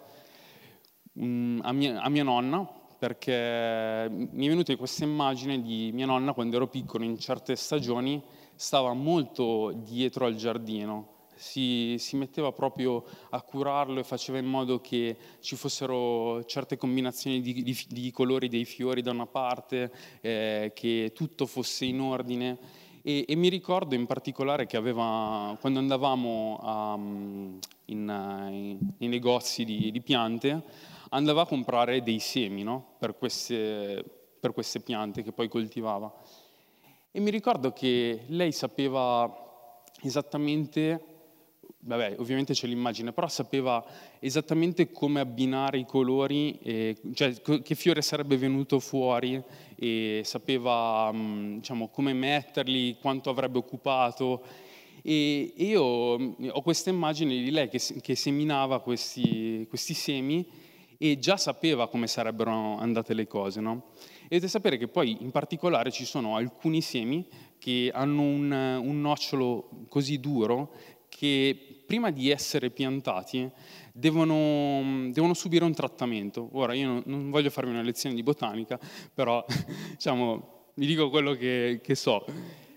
um, 1.13 1.59
a, 1.63 1.71
mia, 1.71 1.99
a, 1.99 2.09
mia, 2.09 2.21
nonna, 2.21 2.67
perché 3.00 4.08
mi 4.10 4.46
è 4.46 4.50
venuta 4.50 4.75
questa 4.75 5.06
immagine 5.06 5.62
di 5.62 5.91
mia 5.94 6.06
nonna 6.06 6.34
quando 6.34 6.58
ero 6.58 6.68
piccolo, 6.68 7.06
in 7.06 7.18
certe 7.18 7.56
stagioni, 7.56 8.22
stava 8.56 8.91
molto 8.94 9.72
dietro 9.74 10.25
al 10.25 10.36
giardino, 10.36 11.18
si, 11.39 11.96
si, 11.98 12.18
metteva 12.18 12.51
proprio 12.51 13.06
a 13.29 13.41
curarlo 13.41 14.01
e 14.01 14.03
faceva 14.03 14.38
in 14.38 14.46
modo 14.48 14.82
che 14.82 15.15
ci 15.39 15.56
fossero 15.56 16.44
certe 16.44 16.75
combinazioni 16.75 17.39
di, 17.39 17.63
di, 17.63 17.86
di 17.88 18.12
colori 18.12 18.50
dei 18.50 18.65
fiori 18.65 19.01
da 19.01 19.12
una 19.12 19.25
parte, 19.25 19.91
eh, 20.20 20.74
che 20.75 21.13
tutto 21.15 21.46
fosse 21.46 21.86
in 21.86 22.01
ordine. 22.01 22.58
E, 23.01 23.24
e, 23.25 23.36
mi 23.38 23.48
ricordo 23.48 23.96
in 23.96 24.06
particolare 24.06 24.65
che 24.65 24.75
aveva, 24.75 25.56
quando 25.62 25.79
andavamo 25.79 26.60
a, 26.62 26.96
in, 26.98 27.58
in, 27.86 28.77
nei 28.98 29.08
negozi 29.08 29.63
di, 29.63 29.91
di, 29.91 30.01
piante, 30.01 30.62
andava 31.10 31.42
a 31.42 31.46
comprare 31.46 32.04
dei 32.04 32.20
semi 32.20 32.63
no? 32.63 32.96
per, 33.00 33.18
queste, 33.18 34.04
per 34.39 34.54
queste 34.54 34.80
piante 34.80 35.24
che 35.24 35.32
poi 35.32 35.48
coltivava. 35.48 36.13
E 37.12 37.20
mi 37.20 37.32
ricordo 37.32 37.74
che 37.74 38.24
lei 38.28 38.51
sapeva 38.51 39.84
esattamente 40.01 41.10
vabbè, 41.82 42.16
ovviamente 42.18 42.54
c'è 42.54 42.68
l'immagine, 42.68 43.13
però 43.13 43.28
sapeva 43.28 43.84
esattamente 44.20 44.92
come 44.92 45.20
abbinare 45.20 45.80
i 45.80 45.86
colori, 45.86 46.58
e, 46.62 46.98
cioè 47.13 47.34
che 47.62 47.75
fiore 47.75 48.01
sarebbe 48.01 48.38
venuto 48.38 48.80
fuori 48.80 49.42
e 49.75 50.22
sapeva 50.24 51.12
mm, 51.12 51.56
diciamo, 51.58 51.88
come 51.89 52.13
metterli, 52.13 52.98
quanto 53.00 53.30
avrebbe 53.30 53.58
occupato. 53.58 54.44
E 55.01 55.54
io 55.56 56.20
mm, 56.20 56.34
ho 56.51 56.62
questa 56.62 56.89
immagine 56.89 57.36
di 57.36 57.51
lei 57.51 57.70
che, 57.70 57.80
che 58.01 58.16
seminava 58.16 58.82
questi, 58.82 59.66
questi, 59.70 59.94
semi 59.94 60.46
e 61.01 61.18
già 61.18 61.38
sapeva 61.38 61.88
come 61.88 62.08
sarebbero 62.08 62.77
andate 62.77 63.13
le 63.13 63.25
cose. 63.25 63.62
No? 63.62 63.91
E 64.24 64.27
dovete 64.27 64.50
sapere 64.50 64.77
che 64.77 64.89
poi 64.89 65.18
in 65.22 65.32
particolare 65.32 65.91
ci 65.91 66.03
sono 66.03 66.36
alcuni 66.36 66.82
semi 66.82 67.25
che 67.58 67.89
hanno 67.94 68.22
un, 68.22 68.51
un 68.51 69.01
nocciolo 69.01 69.86
così 69.88 70.20
duro 70.20 70.74
che 71.08 71.84
prima 71.86 72.12
di 72.12 72.29
essere 72.29 72.70
piantati 72.70 73.50
devono, 73.94 75.10
devono 75.10 75.34
subire 75.34 75.63
un 75.63 75.74
trattamento. 75.74 76.50
Ora, 76.51 76.74
io 76.74 77.01
non, 77.06 77.29
voglio 77.29 77.50
farvi 77.50 77.72
una 77.72 77.82
lezione 77.82 78.13
di 78.13 78.22
botanica, 78.22 78.77
però 79.13 79.44
diciamo, 79.91 80.72
vi 80.75 80.86
dico 80.86 81.10
quello 81.10 81.34
che, 81.34 81.79
che 81.82 81.96
so. 81.96 82.25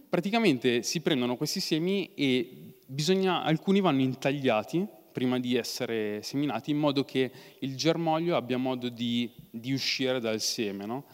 Praticamente 0.08 0.82
si 0.84 1.00
prendono 1.00 1.36
questi 1.36 1.58
semi 1.58 2.14
e 2.14 2.76
bisogna, 2.86 3.42
alcuni 3.42 3.80
vanno 3.80 4.02
intagliati 4.02 4.86
prima 5.12 5.38
di 5.38 5.56
essere 5.56 6.22
seminati 6.22 6.70
in 6.70 6.78
modo 6.78 7.04
che 7.04 7.30
il 7.60 7.76
germoglio 7.76 8.34
abbia 8.34 8.58
modo 8.58 8.88
di, 8.88 9.30
di 9.50 9.72
uscire 9.72 10.18
dal 10.18 10.40
seme. 10.40 10.86
No? 10.86 11.04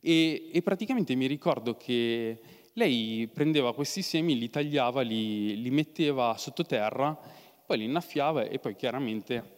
E, 0.00 0.50
e 0.52 0.62
praticamente 0.62 1.14
mi 1.14 1.26
ricordo 1.26 1.76
che 1.76 2.38
lei 2.74 3.28
prendeva 3.32 3.74
questi 3.74 4.02
semi, 4.02 4.38
li 4.38 4.50
tagliava, 4.50 5.00
li, 5.00 5.60
li 5.60 5.70
metteva 5.70 6.36
sottoterra, 6.36 7.18
poi 7.64 7.78
li 7.78 7.84
innaffiava 7.84 8.44
e 8.44 8.58
poi 8.58 8.76
chiaramente 8.76 9.54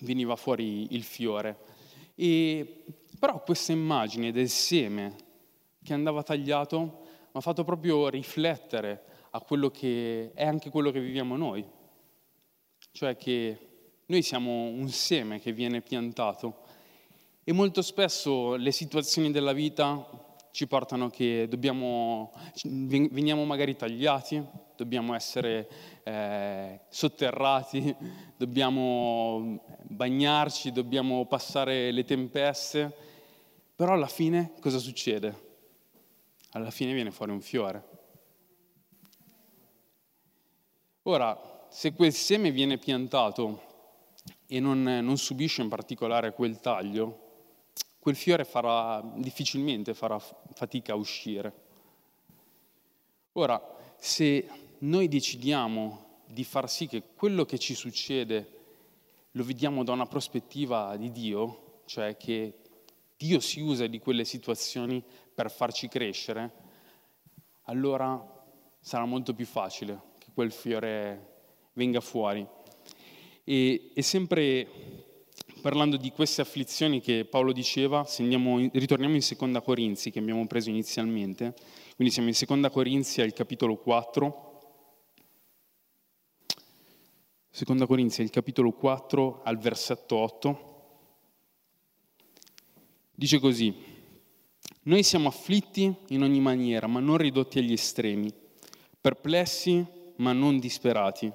veniva 0.00 0.34
fuori 0.36 0.94
il 0.94 1.02
fiore. 1.02 1.58
E, 2.14 2.84
però 3.18 3.42
questa 3.42 3.72
immagine 3.72 4.32
del 4.32 4.48
seme 4.48 5.14
che 5.82 5.92
andava 5.92 6.22
tagliato 6.22 6.78
mi 6.80 7.32
ha 7.32 7.40
fatto 7.40 7.62
proprio 7.62 8.08
riflettere 8.08 9.04
a 9.30 9.40
quello 9.40 9.70
che 9.70 10.32
è 10.34 10.46
anche 10.46 10.70
quello 10.70 10.90
che 10.90 11.00
viviamo 11.00 11.36
noi. 11.36 11.64
Cioè 12.96 13.14
che 13.18 13.58
noi 14.06 14.22
siamo 14.22 14.68
un 14.68 14.88
seme 14.88 15.38
che 15.38 15.52
viene 15.52 15.82
piantato 15.82 16.62
e 17.44 17.52
molto 17.52 17.82
spesso 17.82 18.54
le 18.54 18.72
situazioni 18.72 19.30
della 19.30 19.52
vita 19.52 20.02
ci 20.50 20.66
portano 20.66 21.10
che 21.10 21.46
dobbiamo, 21.46 22.32
veniamo 22.64 23.44
magari 23.44 23.76
tagliati, 23.76 24.42
dobbiamo 24.76 25.14
essere 25.14 25.68
eh, 26.04 26.80
sotterrati, 26.88 27.94
dobbiamo 28.34 29.62
bagnarci, 29.82 30.72
dobbiamo 30.72 31.26
passare 31.26 31.90
le 31.90 32.04
tempeste, 32.04 32.90
però 33.74 33.92
alla 33.92 34.08
fine 34.08 34.54
cosa 34.58 34.78
succede? 34.78 35.58
Alla 36.52 36.70
fine 36.70 36.94
viene 36.94 37.10
fuori 37.10 37.32
un 37.32 37.42
fiore. 37.42 37.84
Ora, 41.02 41.54
se 41.76 41.92
quel 41.92 42.14
seme 42.14 42.52
viene 42.52 42.78
piantato 42.78 43.60
e 44.46 44.60
non, 44.60 44.82
non 44.82 45.18
subisce 45.18 45.60
in 45.60 45.68
particolare 45.68 46.32
quel 46.32 46.58
taglio, 46.58 47.24
quel 47.98 48.16
fiore 48.16 48.44
farà, 48.46 49.02
difficilmente 49.16 49.92
farà 49.92 50.18
fatica 50.18 50.94
a 50.94 50.96
uscire. 50.96 51.52
Ora, 53.32 53.62
se 53.98 54.48
noi 54.78 55.06
decidiamo 55.06 56.22
di 56.24 56.44
far 56.44 56.70
sì 56.70 56.86
che 56.86 57.02
quello 57.14 57.44
che 57.44 57.58
ci 57.58 57.74
succede 57.74 58.52
lo 59.32 59.44
vediamo 59.44 59.84
da 59.84 59.92
una 59.92 60.06
prospettiva 60.06 60.96
di 60.96 61.12
Dio, 61.12 61.82
cioè 61.84 62.16
che 62.16 62.54
Dio 63.18 63.38
si 63.38 63.60
usa 63.60 63.86
di 63.86 63.98
quelle 63.98 64.24
situazioni 64.24 65.04
per 65.34 65.50
farci 65.50 65.88
crescere, 65.88 66.52
allora 67.64 68.18
sarà 68.80 69.04
molto 69.04 69.34
più 69.34 69.44
facile 69.44 70.00
che 70.16 70.28
quel 70.32 70.50
fiore 70.50 71.34
venga 71.76 72.00
fuori. 72.00 72.46
E, 73.44 73.90
e 73.94 74.02
sempre 74.02 74.68
parlando 75.60 75.96
di 75.96 76.10
queste 76.10 76.40
afflizioni 76.40 77.00
che 77.00 77.24
Paolo 77.24 77.52
diceva, 77.52 78.06
andiamo, 78.18 78.58
ritorniamo 78.72 79.14
in 79.14 79.22
Seconda 79.22 79.60
Corinzi 79.60 80.10
che 80.10 80.18
abbiamo 80.18 80.46
preso 80.46 80.70
inizialmente, 80.70 81.54
quindi 81.94 82.12
siamo 82.12 82.28
in 82.28 82.34
Seconda 82.34 82.70
Corinzi 82.70 83.20
al 83.20 83.32
capitolo 83.32 83.76
4. 83.76 84.44
Seconda 87.50 87.86
Corinzi 87.86 88.22
il 88.22 88.30
capitolo 88.30 88.72
4 88.72 89.42
al 89.44 89.58
versetto 89.58 90.16
8. 90.16 90.74
Dice 93.14 93.38
così, 93.38 93.74
noi 94.82 95.02
siamo 95.02 95.28
afflitti 95.28 95.94
in 96.08 96.22
ogni 96.22 96.40
maniera, 96.40 96.86
ma 96.86 97.00
non 97.00 97.16
ridotti 97.16 97.58
agli 97.58 97.72
estremi, 97.72 98.32
perplessi, 99.00 99.84
ma 100.16 100.32
non 100.32 100.58
disperati, 100.58 101.32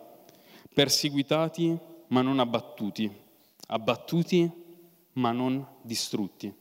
perseguitati, 0.73 1.77
ma 2.07 2.21
non 2.21 2.39
abbattuti 2.39 3.29
abbattuti 3.71 4.49
ma 5.13 5.31
non 5.31 5.65
distrutti. 5.81 6.53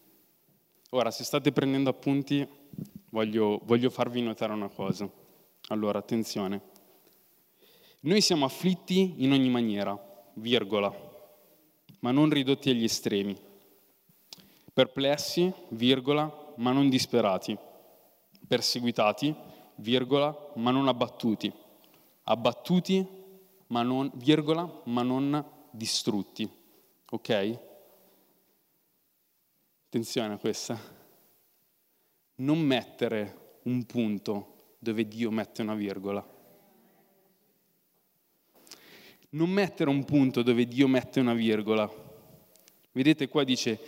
Ora, 0.91 1.11
se 1.11 1.23
state 1.23 1.53
prendendo 1.53 1.91
appunti, 1.91 2.47
voglio, 3.11 3.61
voglio 3.65 3.91
farvi 3.91 4.23
notare 4.23 4.53
una 4.53 4.69
cosa. 4.69 5.09
Allora, 5.69 5.99
attenzione. 5.99 6.69
Noi 8.01 8.21
siamo 8.21 8.45
afflitti 8.45 9.15
in 9.19 9.33
ogni 9.33 9.51
maniera, 9.51 9.97
virgola, 10.35 10.93
ma 12.01 12.11
non 12.11 12.31
ridotti 12.31 12.71
agli 12.71 12.85
estremi, 12.85 13.37
perplessi, 14.73 15.53
virgola, 15.71 16.55
ma 16.57 16.73
non 16.73 16.89
disperati, 16.89 17.57
perseguitati, 18.49 19.35
virgola, 19.77 20.35
ma 20.57 20.71
non 20.71 20.89
abbattuti, 20.89 21.53
abbattuti, 22.25 23.07
ma 23.71 23.83
non, 23.83 24.11
virgola, 24.15 24.83
ma 24.85 25.03
non 25.03 25.45
distrutti. 25.71 26.49
Ok? 27.11 27.59
Attenzione 29.87 30.35
a 30.35 30.39
questa. 30.39 30.79
Non 32.37 32.61
mettere 32.61 33.59
un 33.65 33.85
punto 33.85 34.75
dove 34.79 35.07
Dio 35.07 35.31
mette 35.31 35.63
una 35.63 35.75
virgola. 35.75 36.39
Non 39.33 39.51
mettere 39.51 39.91
un 39.91 40.05
punto 40.05 40.43
dove 40.43 40.67
Dio 40.67 40.89
mette 40.89 41.21
una 41.21 41.35
virgola. 41.35 41.89
Vedete 42.93 43.29
qua 43.29 43.45
dice, 43.45 43.79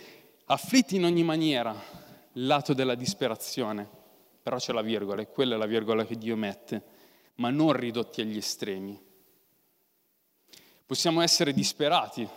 afflitti 0.45 0.95
in 0.95 1.03
ogni 1.03 1.23
maniera, 1.23 1.75
lato 2.33 2.73
della 2.73 2.95
disperazione, 2.95 3.89
però 4.41 4.57
c'è 4.57 4.71
la 4.71 4.81
virgola 4.81 5.21
e 5.21 5.27
quella 5.27 5.55
è 5.55 5.57
la 5.57 5.65
virgola 5.65 6.05
che 6.05 6.17
Dio 6.17 6.37
mette, 6.37 6.83
ma 7.35 7.49
non 7.49 7.73
ridotti 7.73 8.21
agli 8.21 8.37
estremi. 8.37 9.11
Possiamo 10.93 11.21
essere 11.21 11.53
disperati, 11.53 12.29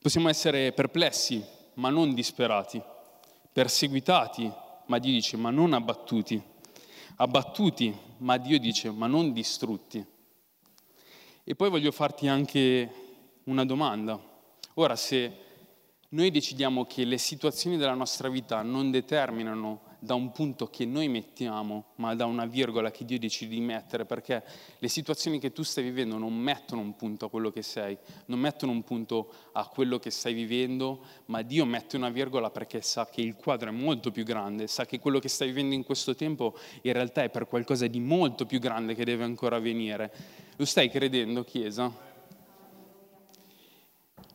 possiamo 0.00 0.28
essere 0.28 0.70
perplessi, 0.70 1.44
ma 1.74 1.90
non 1.90 2.14
disperati, 2.14 2.80
perseguitati, 3.52 4.48
ma 4.86 4.98
Dio 5.00 5.10
dice, 5.10 5.36
ma 5.36 5.50
non 5.50 5.72
abbattuti 5.72 6.40
abbattuti, 7.16 7.92
ma 8.18 8.36
Dio 8.36 8.60
dice, 8.60 8.88
ma 8.92 9.08
non 9.08 9.32
distrutti. 9.32 10.06
E 11.42 11.54
poi 11.56 11.70
voglio 11.70 11.90
farti 11.90 12.28
anche 12.28 12.92
una 13.46 13.64
domanda. 13.64 14.16
Ora, 14.74 14.94
se 14.94 15.36
noi 16.10 16.30
decidiamo 16.30 16.84
che 16.84 17.04
le 17.04 17.18
situazioni 17.18 17.78
della 17.78 17.94
nostra 17.94 18.28
vita 18.28 18.62
non 18.62 18.92
determinano 18.92 19.89
da 20.02 20.14
un 20.14 20.32
punto 20.32 20.68
che 20.68 20.86
noi 20.86 21.08
mettiamo, 21.08 21.92
ma 21.96 22.14
da 22.14 22.24
una 22.24 22.46
virgola 22.46 22.90
che 22.90 23.04
Dio 23.04 23.18
decide 23.18 23.54
di 23.54 23.60
mettere, 23.60 24.06
perché 24.06 24.42
le 24.78 24.88
situazioni 24.88 25.38
che 25.38 25.52
tu 25.52 25.62
stai 25.62 25.84
vivendo 25.84 26.16
non 26.16 26.34
mettono 26.34 26.80
un 26.80 26.96
punto 26.96 27.26
a 27.26 27.30
quello 27.30 27.50
che 27.50 27.60
sei, 27.60 27.96
non 28.26 28.38
mettono 28.38 28.72
un 28.72 28.82
punto 28.82 29.30
a 29.52 29.66
quello 29.68 29.98
che 29.98 30.10
stai 30.10 30.32
vivendo, 30.32 31.04
ma 31.26 31.42
Dio 31.42 31.66
mette 31.66 31.96
una 31.96 32.08
virgola 32.08 32.50
perché 32.50 32.80
sa 32.80 33.06
che 33.06 33.20
il 33.20 33.36
quadro 33.36 33.68
è 33.68 33.72
molto 33.72 34.10
più 34.10 34.24
grande, 34.24 34.66
sa 34.68 34.86
che 34.86 34.98
quello 34.98 35.18
che 35.18 35.28
stai 35.28 35.48
vivendo 35.48 35.74
in 35.74 35.84
questo 35.84 36.14
tempo 36.14 36.56
in 36.80 36.94
realtà 36.94 37.22
è 37.22 37.28
per 37.28 37.46
qualcosa 37.46 37.86
di 37.86 38.00
molto 38.00 38.46
più 38.46 38.58
grande 38.58 38.94
che 38.94 39.04
deve 39.04 39.24
ancora 39.24 39.56
avvenire. 39.56 40.10
Lo 40.56 40.64
stai 40.64 40.88
credendo, 40.88 41.44
Chiesa? 41.44 42.08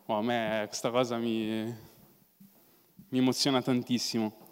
Oh, 0.06 0.14
a 0.14 0.22
me 0.22 0.64
questa 0.68 0.90
cosa 0.90 1.16
mi, 1.18 1.64
mi 3.08 3.18
emoziona 3.18 3.60
tantissimo. 3.60 4.45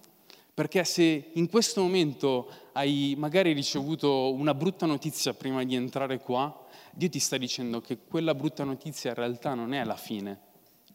Perché 0.55 0.85
se 0.85 1.31
in 1.33 1.49
questo 1.49 1.83
momento 1.83 2.49
hai 2.75 3.17
magari 3.19 3.53
ricevuto 3.53 4.33
una 4.33 4.55
brutta 4.55 4.87
notizia 4.87 5.35
prima 5.35 5.65
di 5.65 5.75
entrare 5.75 6.21
qua, 6.21 6.65
Dio 6.93 7.09
ti 7.09 7.19
sta 7.19 7.37
dicendo 7.37 7.81
che 7.81 7.99
quella 8.07 8.37
brutta 8.37 8.63
notizia 8.63 9.11
in 9.11 9.17
realtà 9.17 9.55
non 9.55 9.75
è 9.75 9.83
la 9.83 9.97
fine. 9.97 10.41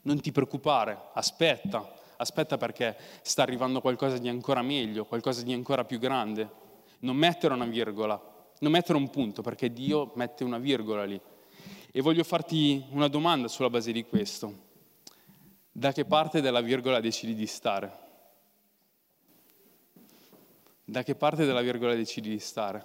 Non 0.04 0.22
ti 0.22 0.32
preoccupare, 0.32 0.98
aspetta, 1.14 1.94
aspetta 2.16 2.56
perché 2.56 2.96
sta 3.22 3.42
arrivando 3.42 3.82
qualcosa 3.82 4.18
di 4.18 4.30
ancora 4.30 4.62
meglio, 4.62 5.04
qualcosa 5.04 5.42
di 5.42 5.52
ancora 5.52 5.84
più 5.84 6.00
grande. 6.00 6.50
Non 7.00 7.18
mettere 7.18 7.54
una 7.54 7.66
virgola, 7.66 8.18
non 8.60 8.72
mettere 8.72 8.98
un 8.98 9.10
punto, 9.10 9.42
perché 9.42 9.74
Dio 9.74 10.14
mette 10.16 10.46
una 10.46 10.58
virgola 10.58 11.04
lì. 11.04 11.20
E 11.92 12.02
voglio 12.02 12.24
farti 12.24 12.82
una 12.92 13.10
domanda 13.10 13.50
sulla 13.50 13.70
base 13.70 13.92
di 13.92 14.06
questo. 14.06 14.68
Da 15.70 15.92
che 15.92 16.06
parte 16.06 16.40
della 16.40 16.62
virgola 16.62 17.02
decidi 17.02 17.36
di 17.36 17.46
stare? 17.46 18.08
Da 20.90 21.04
che 21.04 21.14
parte 21.14 21.46
della 21.46 21.62
virgola 21.62 21.94
decidi 21.94 22.30
di 22.30 22.40
stare? 22.40 22.84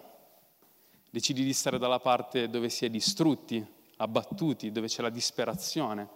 Decidi 1.10 1.42
di 1.42 1.54
stare 1.54 1.78
dalla 1.78 2.00
parte 2.00 2.50
dove 2.50 2.68
si 2.68 2.84
è 2.84 2.90
distrutti, 2.90 3.64
abbattuti, 3.96 4.70
dove 4.70 4.88
c'è 4.88 5.00
la 5.00 5.08
disperazione, 5.08 6.06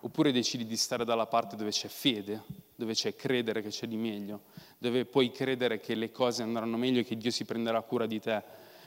oppure 0.00 0.30
decidi 0.30 0.66
di 0.66 0.76
stare 0.76 1.06
dalla 1.06 1.26
parte 1.26 1.56
dove 1.56 1.70
c'è 1.70 1.88
fede, 1.88 2.42
dove 2.74 2.92
c'è 2.92 3.14
credere 3.14 3.62
che 3.62 3.70
c'è 3.70 3.86
di 3.86 3.96
meglio, 3.96 4.42
dove 4.76 5.06
puoi 5.06 5.30
credere 5.30 5.80
che 5.80 5.94
le 5.94 6.10
cose 6.10 6.42
andranno 6.42 6.76
meglio 6.76 7.00
e 7.00 7.04
che 7.04 7.16
Dio 7.16 7.30
si 7.30 7.46
prenderà 7.46 7.80
cura 7.80 8.04
di 8.04 8.20
te, 8.20 8.42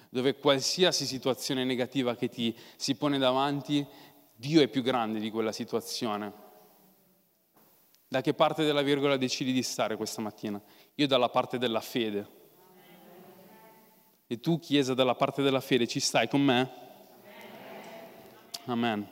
dove 0.10 0.36
qualsiasi 0.36 1.08
situazione 1.08 1.64
negativa 1.64 2.16
che 2.16 2.30
ti 2.30 2.56
si 2.76 2.94
pone 2.94 3.18
davanti, 3.18 3.86
Dio 4.36 4.62
è 4.62 4.68
più 4.68 4.84
grande 4.84 5.20
di 5.20 5.32
quella 5.32 5.52
situazione. 5.52 6.48
Da 8.08 8.22
che 8.22 8.34
parte 8.34 8.64
della 8.66 8.82
virgola 8.82 9.18
decidi 9.18 9.52
di 9.52 9.62
stare 9.62 9.96
questa 9.96 10.22
mattina? 10.22 10.62
Io 11.00 11.08
dalla 11.08 11.30
parte 11.30 11.58
della 11.58 11.80
fede. 11.80 12.28
E 14.28 14.40
tu, 14.42 14.60
Chiesa, 14.60 14.94
dalla 14.94 15.16
parte 15.16 15.42
della 15.42 15.62
fede, 15.62 15.88
ci 15.88 16.02
stai 16.02 16.28
con 16.28 16.42
me? 16.42 16.70
Amen. 18.66 19.08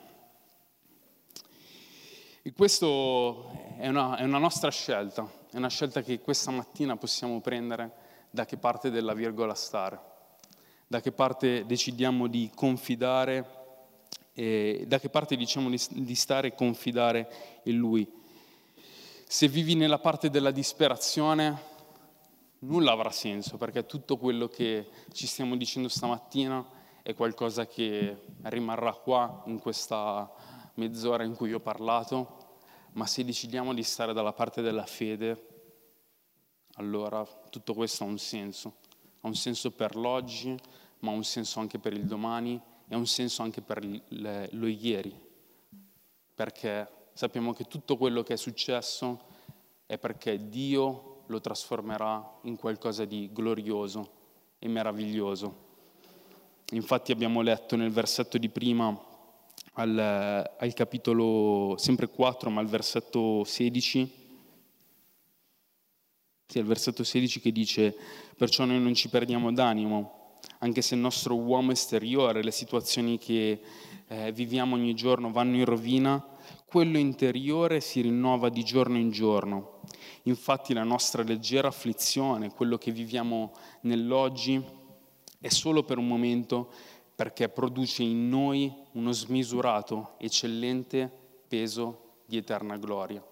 E 2.42 2.52
questo 2.52 3.50
è 3.78 3.88
una, 3.88 4.18
è 4.18 4.22
una 4.24 4.36
nostra 4.36 4.70
scelta, 4.70 5.26
è 5.50 5.56
una 5.56 5.70
scelta 5.70 6.02
che 6.02 6.20
questa 6.20 6.50
mattina 6.50 6.94
possiamo 6.98 7.40
prendere 7.40 7.90
da 8.28 8.44
che 8.44 8.58
parte 8.58 8.90
della 8.90 9.14
virgola 9.14 9.54
stare, 9.54 9.98
da 10.86 11.00
che 11.00 11.12
parte 11.12 11.64
decidiamo 11.64 12.26
di 12.26 12.50
confidare, 12.54 13.46
e 14.34 14.84
da 14.86 15.00
che 15.00 15.08
parte 15.08 15.36
diciamo 15.36 15.70
di, 15.70 15.80
di 15.88 16.14
stare 16.14 16.48
e 16.48 16.54
confidare 16.54 17.60
in 17.62 17.78
Lui. 17.78 18.06
Se 19.26 19.48
vivi 19.48 19.74
nella 19.74 19.98
parte 19.98 20.28
della 20.28 20.50
disperazione, 20.50 21.67
nulla 22.60 22.92
avrà 22.92 23.10
senso 23.10 23.56
perché 23.56 23.86
tutto 23.86 24.16
quello 24.16 24.48
che 24.48 24.88
ci 25.12 25.26
stiamo 25.26 25.56
dicendo 25.56 25.88
stamattina 25.88 26.66
è 27.02 27.14
qualcosa 27.14 27.66
che 27.66 28.24
rimarrà 28.42 28.92
qua 28.92 29.42
in 29.46 29.58
questa 29.58 30.30
mezz'ora 30.74 31.24
in 31.24 31.34
cui 31.34 31.52
ho 31.52 31.60
parlato, 31.60 32.56
ma 32.92 33.06
se 33.06 33.24
decidiamo 33.24 33.72
di 33.72 33.82
stare 33.82 34.12
dalla 34.12 34.32
parte 34.32 34.62
della 34.62 34.84
fede, 34.84 35.46
allora 36.74 37.24
tutto 37.50 37.74
questo 37.74 38.04
ha 38.04 38.06
un 38.06 38.18
senso. 38.18 38.76
Ha 39.22 39.26
un 39.26 39.34
senso 39.34 39.70
per 39.70 39.96
l'oggi, 39.96 40.56
ma 41.00 41.10
ha 41.10 41.14
un 41.14 41.24
senso 41.24 41.60
anche 41.60 41.78
per 41.78 41.92
il 41.92 42.04
domani 42.04 42.60
e 42.86 42.94
ha 42.94 42.98
un 42.98 43.06
senso 43.06 43.42
anche 43.42 43.62
per 43.62 43.84
lo 43.84 44.66
ieri, 44.66 45.18
perché 46.34 46.88
sappiamo 47.12 47.52
che 47.52 47.64
tutto 47.64 47.96
quello 47.96 48.22
che 48.22 48.34
è 48.34 48.36
successo 48.36 49.26
è 49.86 49.98
perché 49.98 50.48
Dio 50.48 51.07
lo 51.28 51.40
trasformerà 51.40 52.38
in 52.42 52.56
qualcosa 52.56 53.04
di 53.04 53.30
glorioso 53.32 54.10
e 54.58 54.68
meraviglioso. 54.68 55.66
Infatti 56.72 57.12
abbiamo 57.12 57.40
letto 57.40 57.76
nel 57.76 57.90
versetto 57.90 58.36
di 58.36 58.48
prima, 58.48 58.94
al, 59.74 59.98
al 60.58 60.74
capitolo 60.74 61.76
sempre 61.78 62.08
4, 62.08 62.50
ma 62.50 62.60
al 62.60 62.66
versetto 62.66 63.44
16, 63.44 64.12
sì, 66.46 66.58
al 66.58 66.64
versetto 66.64 67.04
16 67.04 67.40
che 67.40 67.52
dice, 67.52 67.94
perciò 68.36 68.64
noi 68.64 68.80
non 68.80 68.94
ci 68.94 69.08
perdiamo 69.08 69.52
d'animo, 69.52 70.38
anche 70.58 70.82
se 70.82 70.94
il 70.94 71.00
nostro 71.00 71.36
uomo 71.36 71.72
esteriore, 71.72 72.42
le 72.42 72.50
situazioni 72.50 73.18
che 73.18 73.60
eh, 74.08 74.32
viviamo 74.32 74.74
ogni 74.74 74.94
giorno 74.94 75.30
vanno 75.30 75.56
in 75.56 75.64
rovina, 75.64 76.22
quello 76.68 76.98
interiore 76.98 77.80
si 77.80 78.00
rinnova 78.02 78.48
di 78.48 78.62
giorno 78.62 78.98
in 78.98 79.10
giorno 79.10 79.78
Infatti 80.28 80.74
la 80.74 80.84
nostra 80.84 81.22
leggera 81.22 81.68
afflizione, 81.68 82.52
quello 82.52 82.76
che 82.76 82.92
viviamo 82.92 83.52
nell'oggi, 83.82 84.62
è 85.40 85.48
solo 85.48 85.84
per 85.84 85.96
un 85.96 86.06
momento 86.06 86.70
perché 87.14 87.48
produce 87.48 88.02
in 88.02 88.28
noi 88.28 88.72
uno 88.92 89.12
smisurato, 89.12 90.14
eccellente 90.18 91.10
peso 91.48 92.20
di 92.26 92.36
eterna 92.36 92.76
gloria. 92.76 93.24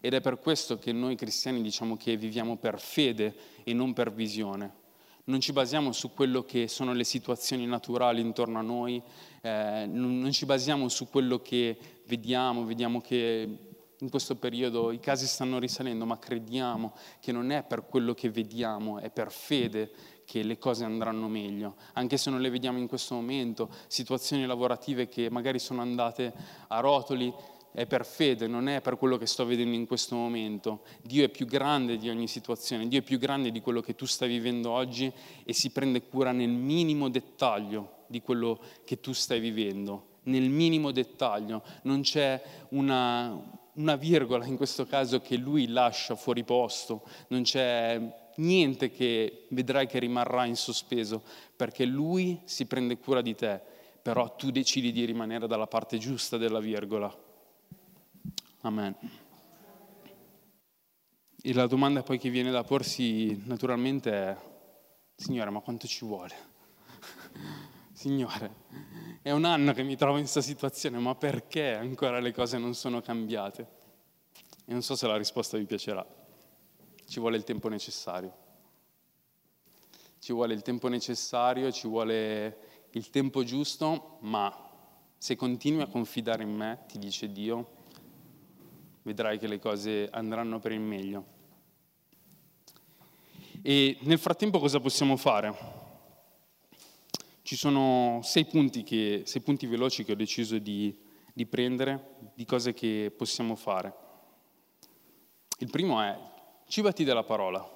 Ed 0.00 0.14
è 0.14 0.20
per 0.20 0.38
questo 0.38 0.78
che 0.78 0.92
noi 0.92 1.16
cristiani 1.16 1.62
diciamo 1.62 1.96
che 1.96 2.16
viviamo 2.16 2.56
per 2.56 2.78
fede 2.78 3.34
e 3.64 3.72
non 3.72 3.94
per 3.94 4.12
visione. 4.12 4.77
Non 5.28 5.40
ci 5.40 5.52
basiamo 5.52 5.92
su 5.92 6.14
quello 6.14 6.42
che 6.42 6.68
sono 6.68 6.94
le 6.94 7.04
situazioni 7.04 7.66
naturali 7.66 8.22
intorno 8.22 8.58
a 8.58 8.62
noi, 8.62 9.02
eh, 9.42 9.84
non 9.86 10.32
ci 10.32 10.46
basiamo 10.46 10.88
su 10.88 11.10
quello 11.10 11.42
che 11.42 11.76
vediamo, 12.06 12.64
vediamo 12.64 13.02
che 13.02 13.58
in 13.98 14.08
questo 14.08 14.36
periodo 14.36 14.90
i 14.90 14.98
casi 14.98 15.26
stanno 15.26 15.58
risalendo, 15.58 16.06
ma 16.06 16.18
crediamo 16.18 16.94
che 17.20 17.30
non 17.30 17.50
è 17.50 17.62
per 17.62 17.84
quello 17.84 18.14
che 18.14 18.30
vediamo, 18.30 19.00
è 19.00 19.10
per 19.10 19.30
fede 19.30 19.90
che 20.24 20.42
le 20.42 20.56
cose 20.56 20.84
andranno 20.84 21.28
meglio, 21.28 21.76
anche 21.92 22.16
se 22.16 22.30
non 22.30 22.40
le 22.40 22.48
vediamo 22.48 22.78
in 22.78 22.86
questo 22.86 23.14
momento, 23.14 23.68
situazioni 23.86 24.46
lavorative 24.46 25.08
che 25.08 25.28
magari 25.28 25.58
sono 25.58 25.82
andate 25.82 26.32
a 26.68 26.80
rotoli, 26.80 27.30
è 27.72 27.86
per 27.86 28.04
fede, 28.04 28.46
non 28.46 28.68
è 28.68 28.80
per 28.80 28.96
quello 28.96 29.16
che 29.16 29.26
sto 29.26 29.44
vedendo 29.44 29.74
in 29.74 29.86
questo 29.86 30.14
momento. 30.14 30.82
Dio 31.02 31.24
è 31.24 31.28
più 31.28 31.46
grande 31.46 31.96
di 31.96 32.08
ogni 32.08 32.28
situazione, 32.28 32.88
Dio 32.88 33.00
è 33.00 33.02
più 33.02 33.18
grande 33.18 33.50
di 33.50 33.60
quello 33.60 33.80
che 33.80 33.94
tu 33.94 34.06
stai 34.06 34.28
vivendo 34.28 34.70
oggi 34.70 35.12
e 35.44 35.52
si 35.52 35.70
prende 35.70 36.06
cura 36.06 36.32
nel 36.32 36.50
minimo 36.50 37.08
dettaglio 37.08 38.04
di 38.06 38.20
quello 38.20 38.58
che 38.84 39.00
tu 39.00 39.12
stai 39.12 39.40
vivendo 39.40 40.08
nel 40.28 40.48
minimo 40.48 40.92
dettaglio, 40.92 41.62
non 41.82 42.02
c'è 42.02 42.40
una, 42.70 43.36
una 43.74 43.96
virgola 43.96 44.46
in 44.46 44.56
questo 44.56 44.86
caso 44.86 45.20
che 45.20 45.36
lui 45.36 45.68
lascia 45.68 46.14
fuori 46.14 46.44
posto, 46.44 47.02
non 47.28 47.42
c'è 47.42 48.00
niente 48.36 48.90
che 48.90 49.46
vedrai 49.50 49.86
che 49.86 49.98
rimarrà 49.98 50.44
in 50.44 50.56
sospeso, 50.56 51.22
perché 51.56 51.84
lui 51.84 52.40
si 52.44 52.66
prende 52.66 52.98
cura 52.98 53.20
di 53.20 53.34
te, 53.34 53.60
però 54.00 54.36
tu 54.36 54.50
decidi 54.50 54.92
di 54.92 55.04
rimanere 55.04 55.46
dalla 55.46 55.66
parte 55.66 55.98
giusta 55.98 56.36
della 56.36 56.60
virgola. 56.60 57.26
Amen. 58.62 58.96
E 61.40 61.52
la 61.54 61.68
domanda 61.68 62.02
poi 62.02 62.18
che 62.18 62.28
viene 62.28 62.50
da 62.50 62.64
porsi 62.64 63.40
naturalmente 63.46 64.10
è, 64.12 64.36
Signore, 65.14 65.50
ma 65.50 65.60
quanto 65.60 65.86
ci 65.86 66.04
vuole? 66.04 66.34
Signore, 67.94 68.54
è 69.22 69.30
un 69.30 69.44
anno 69.44 69.72
che 69.72 69.84
mi 69.84 69.94
trovo 69.94 70.14
in 70.14 70.22
questa 70.22 70.40
situazione, 70.40 70.98
ma 70.98 71.14
perché 71.14 71.74
ancora 71.74 72.18
le 72.18 72.32
cose 72.32 72.58
non 72.58 72.74
sono 72.74 73.00
cambiate? 73.00 73.76
E 74.64 74.72
non 74.72 74.82
so 74.82 74.96
se 74.96 75.06
la 75.06 75.16
risposta 75.16 75.56
vi 75.56 75.64
piacerà. 75.64 76.04
Ci 77.06 77.20
vuole 77.20 77.36
il 77.36 77.44
tempo 77.44 77.68
necessario. 77.68 78.46
Ci 80.18 80.32
vuole 80.32 80.54
il 80.54 80.62
tempo 80.62 80.88
necessario, 80.88 81.70
ci 81.70 81.86
vuole 81.86 82.86
il 82.90 83.08
tempo 83.10 83.44
giusto, 83.44 84.18
ma 84.22 84.52
se 85.16 85.36
continui 85.36 85.82
a 85.82 85.86
confidare 85.86 86.42
in 86.42 86.50
me, 86.50 86.84
ti 86.88 86.98
dice 86.98 87.30
Dio, 87.30 87.76
vedrai 89.08 89.38
che 89.38 89.46
le 89.46 89.58
cose 89.58 90.06
andranno 90.10 90.58
per 90.58 90.72
il 90.72 90.80
meglio. 90.80 91.24
E 93.62 93.96
nel 94.02 94.18
frattempo 94.18 94.58
cosa 94.58 94.80
possiamo 94.80 95.16
fare? 95.16 95.54
Ci 97.40 97.56
sono 97.56 98.20
sei 98.22 98.44
punti, 98.44 98.82
che, 98.82 99.22
sei 99.24 99.40
punti 99.40 99.66
veloci 99.66 100.04
che 100.04 100.12
ho 100.12 100.14
deciso 100.14 100.58
di, 100.58 100.94
di 101.32 101.46
prendere, 101.46 102.16
di 102.34 102.44
cose 102.44 102.74
che 102.74 103.10
possiamo 103.16 103.56
fare. 103.56 103.94
Il 105.60 105.70
primo 105.70 106.02
è 106.02 106.16
cibati 106.66 107.02
della 107.02 107.24
parola. 107.24 107.66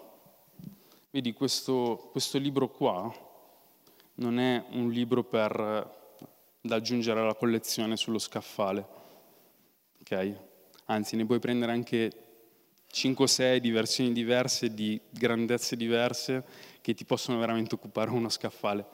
Vedi, 1.10 1.32
questo, 1.32 2.10
questo 2.12 2.36
libro 2.36 2.68
qua 2.68 3.10
non 4.16 4.38
è 4.38 4.62
un 4.72 4.90
libro 4.90 5.24
per, 5.24 5.56
da 6.60 6.76
aggiungere 6.76 7.20
alla 7.20 7.34
collezione 7.34 7.96
sullo 7.96 8.18
scaffale, 8.18 8.86
ok? 10.02 10.50
Anzi, 10.92 11.16
ne 11.16 11.24
puoi 11.24 11.38
prendere 11.38 11.72
anche 11.72 12.12
5 12.88 13.24
o 13.24 13.26
6 13.26 13.60
di 13.60 13.70
versioni 13.70 14.12
diverse, 14.12 14.74
di 14.74 15.00
grandezze 15.08 15.74
diverse, 15.74 16.44
che 16.82 16.92
ti 16.92 17.06
possono 17.06 17.38
veramente 17.38 17.76
occupare 17.76 18.10
uno 18.10 18.28
scaffale. 18.28 18.84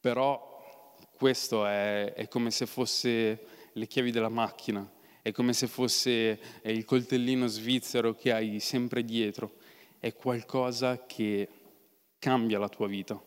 Però 0.00 0.96
questo 1.16 1.64
è, 1.64 2.12
è 2.12 2.26
come 2.26 2.50
se 2.50 2.66
fosse 2.66 3.46
le 3.72 3.86
chiavi 3.86 4.10
della 4.10 4.28
macchina, 4.28 4.84
è 5.22 5.30
come 5.30 5.52
se 5.52 5.68
fosse 5.68 6.40
il 6.64 6.84
coltellino 6.84 7.46
svizzero 7.46 8.16
che 8.16 8.32
hai 8.32 8.58
sempre 8.58 9.04
dietro, 9.04 9.58
è 10.00 10.12
qualcosa 10.12 11.06
che 11.06 11.48
cambia 12.18 12.58
la 12.58 12.68
tua 12.68 12.88
vita, 12.88 13.22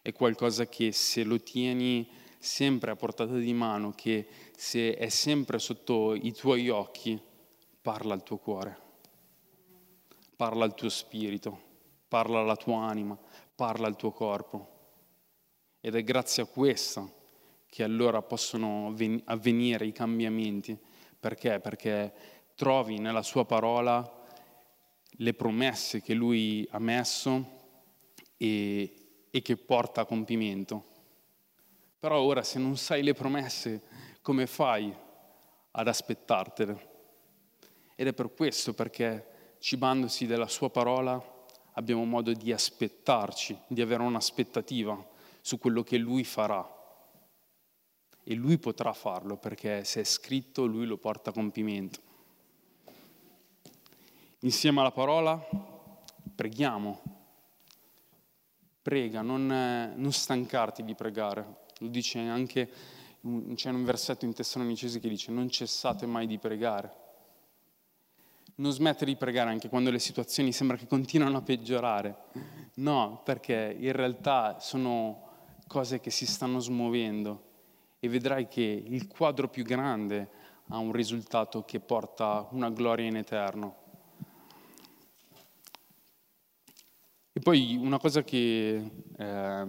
è 0.00 0.12
qualcosa 0.12 0.66
che 0.66 0.92
se 0.92 1.24
lo 1.24 1.38
tieni 1.42 2.08
sempre 2.42 2.90
a 2.90 2.96
portata 2.96 3.36
di 3.36 3.52
mano, 3.52 3.92
che 3.92 4.26
se 4.56 4.96
è 4.96 5.08
sempre 5.10 5.60
sotto 5.60 6.12
i 6.12 6.32
tuoi 6.32 6.68
occhi, 6.70 7.20
parla 7.80 8.14
al 8.14 8.24
tuo 8.24 8.38
cuore, 8.38 8.78
parla 10.34 10.64
al 10.64 10.74
tuo 10.74 10.88
spirito, 10.88 11.60
parla 12.08 12.40
alla 12.40 12.56
tua 12.56 12.84
anima, 12.84 13.16
parla 13.54 13.86
al 13.86 13.94
tuo 13.94 14.10
corpo. 14.10 14.70
Ed 15.80 15.94
è 15.94 16.02
grazie 16.02 16.42
a 16.42 16.46
questo 16.46 17.20
che 17.68 17.84
allora 17.84 18.22
possono 18.22 18.92
avvenire 19.24 19.86
i 19.86 19.92
cambiamenti. 19.92 20.76
Perché? 21.18 21.60
Perché 21.60 22.12
trovi 22.56 22.98
nella 22.98 23.22
sua 23.22 23.44
parola 23.44 24.20
le 25.10 25.34
promesse 25.34 26.02
che 26.02 26.12
lui 26.12 26.66
ha 26.72 26.80
messo 26.80 27.60
e, 28.36 29.26
e 29.30 29.42
che 29.42 29.56
porta 29.56 30.00
a 30.00 30.06
compimento. 30.06 30.90
Però 32.02 32.20
ora 32.20 32.42
se 32.42 32.58
non 32.58 32.76
sai 32.76 33.04
le 33.04 33.14
promesse, 33.14 33.80
come 34.22 34.48
fai 34.48 34.92
ad 35.70 35.86
aspettartele? 35.86 36.88
Ed 37.94 38.08
è 38.08 38.12
per 38.12 38.34
questo, 38.34 38.74
perché 38.74 39.54
cibandosi 39.60 40.26
della 40.26 40.48
sua 40.48 40.68
parola 40.68 41.24
abbiamo 41.74 42.04
modo 42.04 42.32
di 42.32 42.50
aspettarci, 42.50 43.56
di 43.68 43.80
avere 43.80 44.02
un'aspettativa 44.02 45.00
su 45.40 45.60
quello 45.60 45.84
che 45.84 45.96
lui 45.96 46.24
farà. 46.24 46.68
E 48.24 48.34
lui 48.34 48.58
potrà 48.58 48.92
farlo 48.92 49.36
perché 49.36 49.84
se 49.84 50.00
è 50.00 50.04
scritto 50.04 50.66
lui 50.66 50.86
lo 50.86 50.96
porta 50.96 51.30
a 51.30 51.32
compimento. 51.32 52.00
Insieme 54.40 54.80
alla 54.80 54.90
parola 54.90 55.40
preghiamo. 56.34 57.00
Prega, 58.82 59.22
non, 59.22 59.46
non 59.94 60.12
stancarti 60.12 60.82
di 60.82 60.96
pregare. 60.96 61.60
Lo 61.82 61.88
dice 61.88 62.20
anche, 62.20 62.70
c'è 63.54 63.70
un 63.70 63.84
versetto 63.84 64.24
in 64.24 64.32
Tessalonicesi 64.32 65.00
che 65.00 65.08
dice 65.08 65.32
non 65.32 65.50
cessate 65.50 66.06
mai 66.06 66.28
di 66.28 66.38
pregare. 66.38 67.00
Non 68.54 68.70
smettere 68.70 69.10
di 69.10 69.16
pregare 69.16 69.50
anche 69.50 69.68
quando 69.68 69.90
le 69.90 69.98
situazioni 69.98 70.52
sembra 70.52 70.76
che 70.76 70.86
continuano 70.86 71.38
a 71.38 71.42
peggiorare. 71.42 72.16
No, 72.74 73.20
perché 73.24 73.76
in 73.76 73.90
realtà 73.90 74.60
sono 74.60 75.30
cose 75.66 75.98
che 75.98 76.10
si 76.10 76.24
stanno 76.24 76.60
smuovendo 76.60 77.50
e 77.98 78.08
vedrai 78.08 78.46
che 78.46 78.62
il 78.62 79.08
quadro 79.08 79.48
più 79.48 79.64
grande 79.64 80.30
ha 80.68 80.78
un 80.78 80.92
risultato 80.92 81.64
che 81.64 81.80
porta 81.80 82.46
una 82.52 82.70
gloria 82.70 83.06
in 83.06 83.16
eterno. 83.16 83.76
E 87.32 87.40
poi 87.40 87.74
una 87.74 87.98
cosa 87.98 88.22
che 88.22 88.90
eh, 89.16 89.64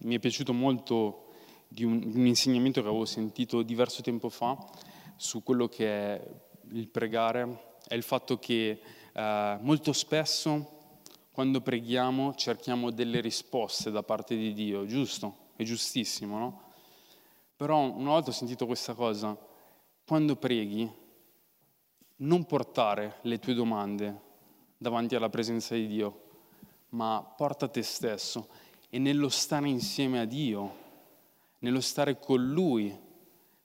mi 0.00 0.14
è 0.14 0.18
piaciuto 0.18 0.52
molto 0.52 1.27
di 1.68 1.84
un, 1.84 2.02
un, 2.14 2.26
insegnamento 2.26 2.80
che 2.80 2.88
avevo 2.88 3.04
sentito 3.04 3.62
diverso 3.62 4.02
tempo 4.02 4.30
fa 4.30 4.56
su 5.16 5.42
quello 5.42 5.68
che 5.68 5.86
è 5.86 6.28
il 6.72 6.88
pregare 6.88 7.76
è 7.86 7.94
il 7.94 8.02
fatto 8.02 8.38
che 8.38 8.80
eh, 9.12 9.58
molto 9.60 9.92
spesso 9.92 10.76
quando 11.32 11.60
preghiamo 11.60 12.34
cerchiamo 12.34 12.90
delle 12.90 13.20
risposte 13.20 13.90
da 13.90 14.02
parte 14.02 14.36
di 14.36 14.52
Dio, 14.52 14.86
giusto? 14.86 15.46
È 15.56 15.62
giustissimo, 15.62 16.38
no? 16.38 16.62
Però 17.56 17.78
una 17.78 18.10
volta 18.10 18.30
ho 18.30 18.32
sentito 18.32 18.66
questa 18.66 18.94
cosa, 18.94 19.36
quando 20.04 20.36
preghi, 20.36 20.90
non 22.16 22.44
portare 22.44 23.18
le 23.22 23.38
tue 23.38 23.54
domande 23.54 24.20
davanti 24.76 25.14
alla 25.14 25.28
presenza 25.28 25.74
di 25.74 25.86
Dio, 25.86 26.22
ma 26.90 27.22
porta 27.36 27.68
te 27.68 27.82
stesso 27.82 28.48
e 28.90 28.98
nello 28.98 29.28
stare 29.28 29.68
insieme 29.68 30.20
a 30.20 30.24
Dio, 30.24 30.86
nello 31.60 31.80
stare 31.80 32.18
con 32.18 32.46
Lui, 32.46 32.96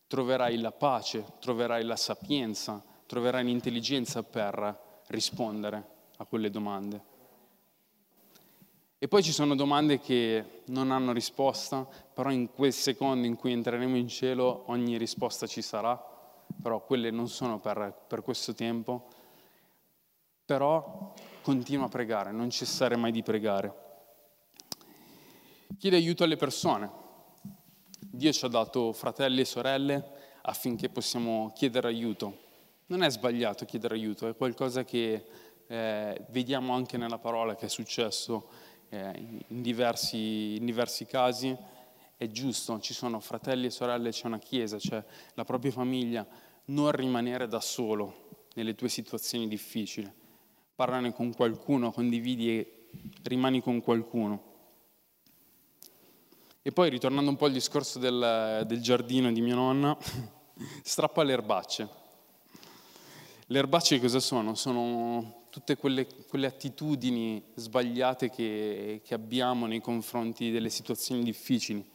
troverai 0.07 0.57
la 0.59 0.71
pace, 0.71 1.25
troverai 1.39 1.83
la 1.83 1.95
sapienza, 1.95 2.83
troverai 3.05 3.43
l'intelligenza 3.43 4.23
per 4.23 5.01
rispondere 5.07 5.87
a 6.17 6.25
quelle 6.25 6.49
domande. 6.49 7.11
E 8.97 9.07
poi 9.09 9.21
ci 9.21 9.33
sono 9.33 9.53
domande 9.55 9.99
che 9.99 10.61
non 10.67 10.89
hanno 10.89 11.11
risposta, 11.11 11.85
però 11.85 12.31
in 12.31 12.49
quel 12.51 12.71
secondo 12.71 13.27
in 13.27 13.35
cui 13.35 13.51
entreremo 13.51 13.97
in 13.97 14.07
cielo 14.07 14.63
ogni 14.67 14.97
risposta 14.97 15.45
ci 15.45 15.61
sarà, 15.61 16.01
però 16.61 16.81
quelle 16.85 17.11
non 17.11 17.27
sono 17.27 17.59
per, 17.59 17.93
per 18.07 18.21
questo 18.21 18.53
tempo. 18.53 19.07
Però 20.45 21.13
continua 21.41 21.87
a 21.87 21.89
pregare, 21.89 22.31
non 22.31 22.49
cessare 22.49 22.95
mai 22.95 23.11
di 23.11 23.23
pregare. 23.23 23.73
Chiede 25.77 25.97
aiuto 25.97 26.23
alle 26.23 26.37
persone. 26.37 27.02
Dio 28.15 28.31
ci 28.31 28.45
ha 28.45 28.47
dato 28.47 28.93
fratelli 28.93 29.41
e 29.41 29.45
sorelle 29.45 30.03
affinché 30.43 30.87
possiamo 30.87 31.51
chiedere 31.55 31.87
aiuto. 31.87 32.41
Non 32.85 33.01
è 33.01 33.09
sbagliato 33.09 33.65
chiedere 33.65 33.95
aiuto, 33.95 34.27
è 34.27 34.35
qualcosa 34.35 34.83
che 34.83 35.25
eh, 35.65 36.25
vediamo 36.29 36.75
anche 36.75 36.97
nella 36.97 37.17
parola 37.17 37.55
che 37.55 37.65
è 37.65 37.69
successo 37.69 38.49
eh, 38.89 39.41
in, 39.47 39.63
diversi, 39.63 40.57
in 40.57 40.65
diversi 40.65 41.07
casi 41.07 41.57
è 42.15 42.27
giusto, 42.27 42.79
ci 42.81 42.93
sono 42.93 43.19
fratelli 43.19 43.65
e 43.65 43.71
sorelle, 43.71 44.11
c'è 44.11 44.27
una 44.27 44.37
chiesa, 44.37 44.77
c'è 44.77 45.03
la 45.33 45.43
propria 45.43 45.71
famiglia, 45.71 46.23
non 46.65 46.91
rimanere 46.91 47.47
da 47.47 47.61
solo 47.61 48.45
nelle 48.53 48.75
tue 48.75 48.89
situazioni 48.89 49.47
difficili. 49.47 50.07
Parlane 50.75 51.13
con 51.13 51.33
qualcuno, 51.33 51.91
condividi 51.91 52.59
e 52.59 52.89
rimani 53.23 53.59
con 53.59 53.81
qualcuno. 53.81 54.51
E 56.65 56.71
poi, 56.71 56.89
ritornando 56.89 57.29
un 57.29 57.35
po' 57.35 57.47
al 57.47 57.51
discorso 57.51 57.99
del, 57.99 58.63
del 58.65 58.81
giardino 58.81 59.29
di 59.33 59.41
mia 59.41 59.53
nonna, 59.53 59.97
strappa 60.81 61.21
le 61.21 61.33
erbacce. 61.33 61.89
Le 63.47 63.59
erbacce 63.59 63.99
cosa 63.99 64.21
sono? 64.21 64.55
Sono 64.55 65.47
tutte 65.49 65.75
quelle, 65.75 66.07
quelle 66.29 66.47
attitudini 66.47 67.43
sbagliate 67.55 68.29
che, 68.29 69.01
che 69.03 69.13
abbiamo 69.13 69.65
nei 69.65 69.81
confronti 69.81 70.51
delle 70.51 70.69
situazioni 70.69 71.21
difficili. 71.21 71.85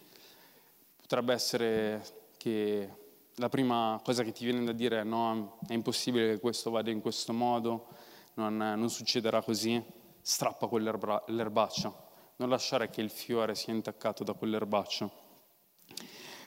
Potrebbe 1.01 1.33
essere 1.33 2.05
che 2.37 2.91
la 3.37 3.49
prima 3.49 3.99
cosa 4.05 4.23
che 4.23 4.33
ti 4.33 4.45
viene 4.45 4.63
da 4.67 4.73
dire 4.73 5.01
è 5.01 5.05
no, 5.05 5.61
è 5.67 5.73
impossibile 5.73 6.33
che 6.33 6.41
questo 6.41 6.69
vada 6.71 6.91
in 6.91 7.01
questo 7.01 7.33
modo, 7.33 7.87
non, 8.35 8.55
non 8.55 8.91
succederà 8.91 9.41
così, 9.41 9.83
strappa 10.21 10.67
quell'erbaccia, 10.67 12.08
non 12.39 12.49
lasciare 12.51 12.89
che 12.89 13.01
il 13.01 13.11
fiore 13.11 13.55
sia 13.55 13.73
intaccato 13.73 14.23
da 14.23 14.33
quell'erbaccio. 14.33 15.27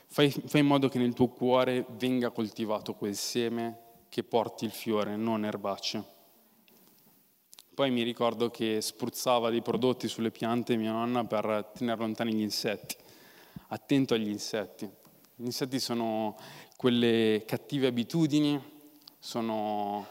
Fai, 0.06 0.30
fai 0.30 0.60
in 0.60 0.66
modo 0.66 0.88
che 0.88 0.98
nel 0.98 1.12
tuo 1.12 1.28
cuore 1.28 1.84
venga 1.90 2.30
coltivato 2.30 2.94
quel 2.94 3.14
seme 3.14 3.78
che 4.08 4.22
porti 4.24 4.64
il 4.64 4.70
fiore, 4.70 5.16
non 5.16 5.44
erbacce. 5.44 6.04
Poi 7.74 7.90
mi 7.90 8.02
ricordo 8.02 8.50
che 8.50 8.80
spruzzava 8.80 9.50
dei 9.50 9.62
prodotti 9.62 10.08
sulle 10.08 10.30
piante 10.30 10.76
mia 10.76 10.92
nonna 10.92 11.24
per 11.24 11.72
tenere 11.74 12.00
lontani 12.00 12.34
gli 12.34 12.42
insetti. 12.42 12.96
Attento 13.68 14.14
agli 14.14 14.28
insetti. 14.28 14.90
Gli 15.34 15.44
insetti 15.44 15.78
sono 15.78 16.36
quelle 16.76 17.44
cattive 17.46 17.86
abitudini, 17.86 18.60
sono 19.18 20.06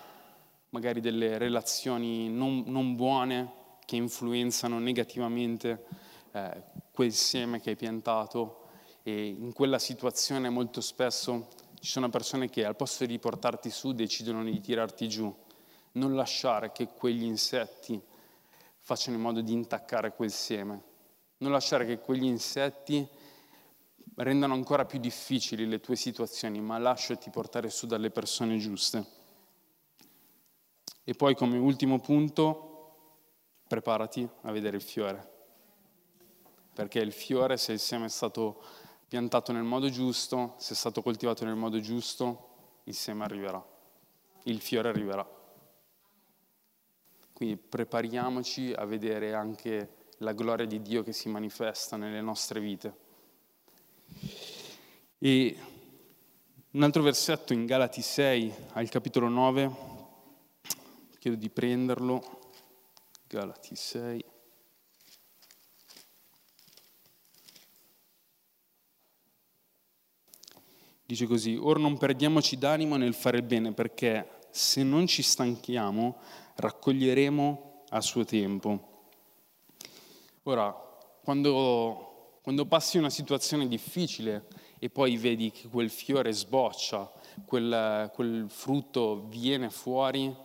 magari 0.69 1.01
delle 1.01 1.37
relazioni 1.37 2.29
non, 2.29 2.63
non 2.67 2.95
buone 2.95 3.59
che 3.91 3.97
influenzano 3.97 4.79
negativamente 4.79 5.83
eh, 6.31 6.63
quel 6.93 7.11
seme 7.11 7.59
che 7.59 7.71
hai 7.71 7.75
piantato 7.75 8.69
e 9.03 9.25
in 9.27 9.51
quella 9.51 9.79
situazione 9.79 10.49
molto 10.49 10.79
spesso 10.79 11.49
ci 11.81 11.91
sono 11.91 12.07
persone 12.07 12.49
che 12.49 12.63
al 12.63 12.77
posto 12.77 13.05
di 13.05 13.19
portarti 13.19 13.69
su 13.69 13.91
decidono 13.91 14.45
di 14.45 14.61
tirarti 14.61 15.09
giù. 15.09 15.35
Non 15.93 16.15
lasciare 16.15 16.71
che 16.71 16.87
quegli 16.87 17.23
insetti 17.23 18.01
facciano 18.79 19.17
in 19.17 19.23
modo 19.23 19.41
di 19.41 19.51
intaccare 19.51 20.13
quel 20.13 20.31
seme. 20.31 20.83
Non 21.39 21.51
lasciare 21.51 21.85
che 21.85 21.99
quegli 21.99 22.23
insetti 22.23 23.05
rendano 24.15 24.53
ancora 24.53 24.85
più 24.85 24.99
difficili 24.99 25.67
le 25.67 25.81
tue 25.81 25.97
situazioni, 25.97 26.61
ma 26.61 26.77
lasciati 26.77 27.29
portare 27.29 27.69
su 27.69 27.87
dalle 27.87 28.09
persone 28.09 28.57
giuste. 28.57 29.05
E 31.03 31.13
poi 31.13 31.35
come 31.35 31.57
ultimo 31.57 31.99
punto, 31.99 32.70
preparati 33.71 34.27
a 34.41 34.51
vedere 34.51 34.75
il 34.75 34.81
fiore. 34.81 35.31
Perché 36.73 36.99
il 36.99 37.13
fiore, 37.13 37.55
se 37.55 37.71
il 37.71 37.79
seme 37.79 38.07
è 38.07 38.09
stato 38.09 38.61
piantato 39.07 39.53
nel 39.53 39.63
modo 39.63 39.89
giusto, 39.89 40.55
se 40.57 40.73
è 40.73 40.75
stato 40.75 41.01
coltivato 41.01 41.45
nel 41.45 41.55
modo 41.55 41.79
giusto, 41.79 42.49
il 42.83 42.93
seme 42.93 43.23
arriverà, 43.23 43.65
il 44.43 44.59
fiore 44.59 44.89
arriverà. 44.89 45.25
Quindi 47.31 47.55
prepariamoci 47.55 48.73
a 48.73 48.83
vedere 48.83 49.33
anche 49.33 50.09
la 50.17 50.33
gloria 50.33 50.65
di 50.65 50.81
Dio 50.81 51.01
che 51.01 51.13
si 51.13 51.29
manifesta 51.29 51.95
nelle 51.95 52.19
nostre 52.19 52.59
vite. 52.59 52.95
E 55.17 55.57
un 56.71 56.83
altro 56.83 57.03
versetto 57.03 57.53
in 57.53 57.65
Galati 57.65 58.01
6, 58.01 58.53
al 58.73 58.89
capitolo 58.89 59.29
9, 59.29 59.71
chiedo 61.19 61.37
di 61.37 61.49
prenderlo, 61.49 62.39
Galati 63.31 63.77
6. 63.77 64.25
Dice 71.05 71.25
così, 71.27 71.55
ora 71.55 71.79
non 71.79 71.97
perdiamoci 71.97 72.57
d'animo 72.57 72.97
nel 72.97 73.13
fare 73.13 73.37
il 73.37 73.43
bene 73.43 73.71
perché 73.71 74.49
se 74.49 74.83
non 74.83 75.07
ci 75.07 75.21
stanchiamo 75.21 76.17
raccoglieremo 76.55 77.83
a 77.87 78.01
suo 78.01 78.25
tempo. 78.25 79.05
Ora, 80.43 80.73
quando 81.23 82.11
quando 82.41 82.65
passi 82.65 82.97
una 82.97 83.11
situazione 83.11 83.67
difficile 83.67 84.47
e 84.79 84.89
poi 84.89 85.15
vedi 85.15 85.51
che 85.51 85.67
quel 85.67 85.91
fiore 85.91 86.33
sboccia, 86.33 87.09
quel, 87.45 88.09
quel 88.15 88.49
frutto 88.49 89.27
viene 89.27 89.69
fuori, 89.69 90.35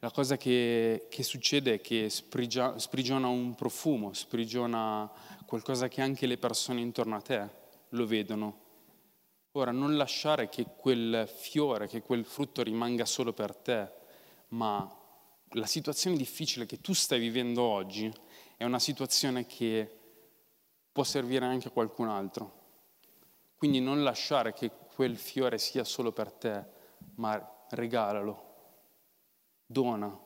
la 0.00 0.10
cosa 0.10 0.36
che, 0.36 1.06
che 1.08 1.22
succede 1.22 1.74
è 1.74 1.80
che 1.80 2.08
sprigia, 2.08 2.78
sprigiona 2.78 3.26
un 3.26 3.54
profumo, 3.54 4.12
sprigiona 4.12 5.10
qualcosa 5.44 5.88
che 5.88 6.00
anche 6.00 6.26
le 6.26 6.38
persone 6.38 6.80
intorno 6.80 7.16
a 7.16 7.20
te 7.20 7.50
lo 7.90 8.06
vedono. 8.06 8.66
Ora, 9.52 9.72
non 9.72 9.96
lasciare 9.96 10.48
che 10.48 10.66
quel 10.76 11.28
fiore, 11.28 11.88
che 11.88 12.02
quel 12.02 12.24
frutto 12.24 12.62
rimanga 12.62 13.04
solo 13.04 13.32
per 13.32 13.56
te, 13.56 13.90
ma 14.48 14.88
la 15.52 15.66
situazione 15.66 16.16
difficile 16.16 16.64
che 16.64 16.80
tu 16.80 16.92
stai 16.92 17.18
vivendo 17.18 17.62
oggi 17.62 18.12
è 18.56 18.64
una 18.64 18.78
situazione 18.78 19.46
che 19.46 19.96
può 20.92 21.02
servire 21.02 21.44
anche 21.44 21.68
a 21.68 21.72
qualcun 21.72 22.08
altro. 22.08 22.56
Quindi 23.56 23.80
non 23.80 24.04
lasciare 24.04 24.52
che 24.52 24.70
quel 24.94 25.16
fiore 25.16 25.58
sia 25.58 25.82
solo 25.82 26.12
per 26.12 26.30
te, 26.30 26.64
ma 27.16 27.64
regalalo, 27.70 28.47
dona, 29.70 30.18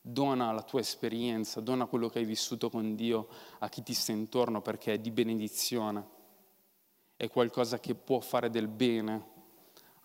dona 0.00 0.52
la 0.52 0.62
tua 0.62 0.78
esperienza, 0.78 1.60
dona 1.60 1.86
quello 1.86 2.08
che 2.08 2.20
hai 2.20 2.24
vissuto 2.24 2.70
con 2.70 2.94
Dio 2.94 3.26
a 3.58 3.68
chi 3.68 3.82
ti 3.82 3.92
sta 3.92 4.12
intorno 4.12 4.62
perché 4.62 4.92
è 4.92 4.98
di 4.98 5.10
benedizione, 5.10 6.06
è 7.16 7.28
qualcosa 7.28 7.80
che 7.80 7.96
può 7.96 8.20
fare 8.20 8.50
del 8.50 8.68
bene 8.68 9.32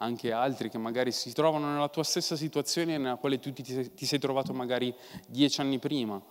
anche 0.02 0.32
altri 0.32 0.70
che 0.70 0.78
magari 0.78 1.12
si 1.12 1.32
trovano 1.34 1.72
nella 1.72 1.90
tua 1.90 2.04
stessa 2.04 2.36
situazione 2.36 2.98
nella 2.98 3.18
quale 3.18 3.38
tu 3.38 3.52
ti 3.52 4.06
sei 4.06 4.20
trovato 4.20 4.54
magari 4.54 4.96
dieci 5.28 5.62
anni 5.62 5.78
prima. 5.78 6.22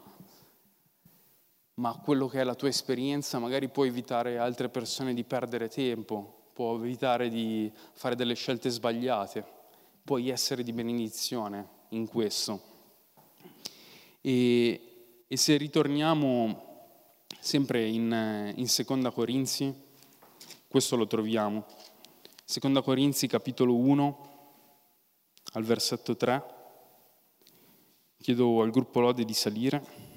Ma 1.75 1.97
quello 2.03 2.27
che 2.27 2.41
è 2.41 2.45
la 2.45 2.55
tua 2.55 2.69
esperienza 2.69 3.39
magari 3.39 3.69
può 3.69 3.85
evitare 3.85 4.39
altre 4.39 4.69
persone 4.69 5.15
di 5.15 5.23
perdere 5.23 5.69
tempo, 5.69 6.49
può 6.55 6.75
evitare 6.75 7.29
di 7.29 7.71
fare 7.93 8.17
delle 8.17 8.35
scelte 8.35 8.71
sbagliate, 8.71 9.45
puoi 10.03 10.31
essere 10.31 10.65
di 10.65 10.73
benedizione 10.73 11.77
in 11.91 12.07
questo. 12.07 12.61
E, 14.21 15.25
e 15.27 15.37
se 15.37 15.57
ritorniamo 15.57 16.67
sempre 17.41 17.87
in, 17.87 18.53
in 18.57 18.69
Seconda 18.69 19.11
Corinzi, 19.11 19.73
questo 20.67 20.97
lo 20.97 21.07
troviamo. 21.07 21.65
Seconda 22.45 22.83
Corinzi 22.83 23.27
capitolo 23.27 23.75
1 23.75 24.29
al 25.53 25.65
versetto 25.65 26.17
3. 26.17 26.57
Chiedo 28.21 28.63
al 28.63 28.71
gruppo 28.71 29.01
Lode 29.01 29.25
di 29.25 29.35
salire. 29.35 30.08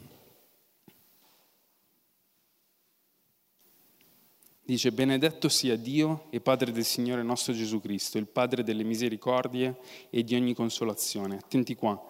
Dice, 4.72 4.94
benedetto 4.94 5.50
sia 5.50 5.76
Dio 5.76 6.28
e 6.30 6.40
Padre 6.40 6.72
del 6.72 6.86
Signore 6.86 7.24
nostro 7.24 7.52
Gesù 7.52 7.82
Cristo, 7.82 8.18
il 8.18 8.28
Padre 8.28 8.64
delle 8.64 8.86
misericordie 8.86 9.78
e 10.10 10.24
di 10.24 10.34
ogni 10.34 10.54
consolazione. 10.54 11.36
Attenti 11.36 11.76
qua, 11.76 12.02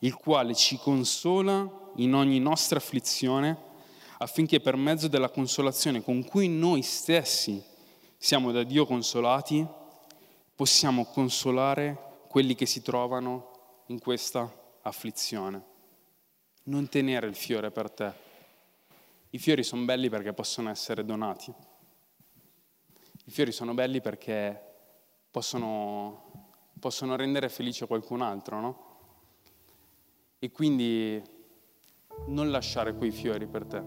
il 0.00 0.16
quale 0.16 0.56
ci 0.56 0.76
consola 0.76 1.70
in 1.98 2.12
ogni 2.14 2.40
nostra 2.40 2.78
afflizione 2.78 3.56
affinché 4.18 4.58
per 4.58 4.74
mezzo 4.74 5.06
della 5.06 5.28
consolazione 5.28 6.02
con 6.02 6.24
cui 6.24 6.48
noi 6.48 6.82
stessi 6.82 7.62
siamo 8.16 8.50
da 8.50 8.64
Dio 8.64 8.86
consolati, 8.86 9.64
possiamo 10.56 11.04
consolare 11.04 12.24
quelli 12.26 12.56
che 12.56 12.66
si 12.66 12.82
trovano 12.82 13.84
in 13.86 14.00
questa 14.00 14.52
afflizione. 14.82 15.62
Non 16.64 16.88
tenere 16.88 17.28
il 17.28 17.36
fiore 17.36 17.70
per 17.70 17.88
te. 17.88 18.12
I 19.30 19.38
fiori 19.38 19.62
sono 19.62 19.84
belli 19.84 20.08
perché 20.08 20.32
possono 20.32 20.70
essere 20.70 21.04
donati 21.04 21.54
i 23.30 23.32
fiori 23.32 23.52
sono 23.52 23.74
belli 23.74 24.00
perché 24.00 24.60
possono, 25.30 26.48
possono 26.80 27.14
rendere 27.14 27.48
felice 27.48 27.86
qualcun 27.86 28.22
altro, 28.22 28.60
no? 28.60 28.84
E 30.40 30.50
quindi 30.50 31.22
non 32.26 32.50
lasciare 32.50 32.92
quei 32.92 33.12
fiori 33.12 33.46
per 33.46 33.66
te, 33.66 33.82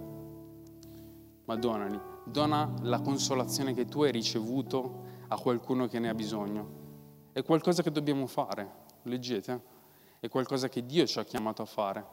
ma 1.44 1.56
donali. 1.58 2.00
Dona 2.24 2.74
la 2.84 3.02
consolazione 3.02 3.74
che 3.74 3.84
tu 3.84 4.04
hai 4.04 4.14
ricevuto 4.14 5.04
a 5.28 5.38
qualcuno 5.38 5.88
che 5.88 6.00
ne 6.00 6.08
ha 6.08 6.14
bisogno. 6.14 7.32
È 7.34 7.44
qualcosa 7.44 7.84
che 7.84 7.92
dobbiamo 7.92 8.28
fare, 8.28 8.86
leggete? 9.02 9.62
È 10.22 10.30
qualcosa 10.30 10.70
che 10.70 10.86
Dio 10.86 11.06
ci 11.06 11.20
ha 11.20 11.26
chiamato 11.26 11.62
a 11.62 11.66
fare. 11.66 12.06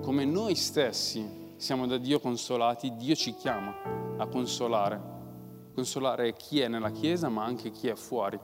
Come 0.00 0.24
noi 0.24 0.54
stessi 0.54 1.52
siamo 1.56 1.86
da 1.86 1.98
Dio 1.98 2.18
consolati, 2.18 2.96
Dio 2.96 3.14
ci 3.14 3.34
chiama 3.34 4.14
a 4.16 4.26
consolare 4.26 5.15
consolare 5.76 6.32
chi 6.32 6.60
è 6.60 6.68
nella 6.68 6.90
Chiesa 6.90 7.28
ma 7.28 7.44
anche 7.44 7.70
chi 7.70 7.88
è 7.88 7.94
fuori. 7.94 8.40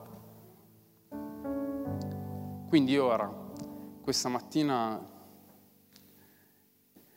Quindi 2.68 2.98
ora, 2.98 3.26
questa 4.02 4.28
mattina, 4.28 5.00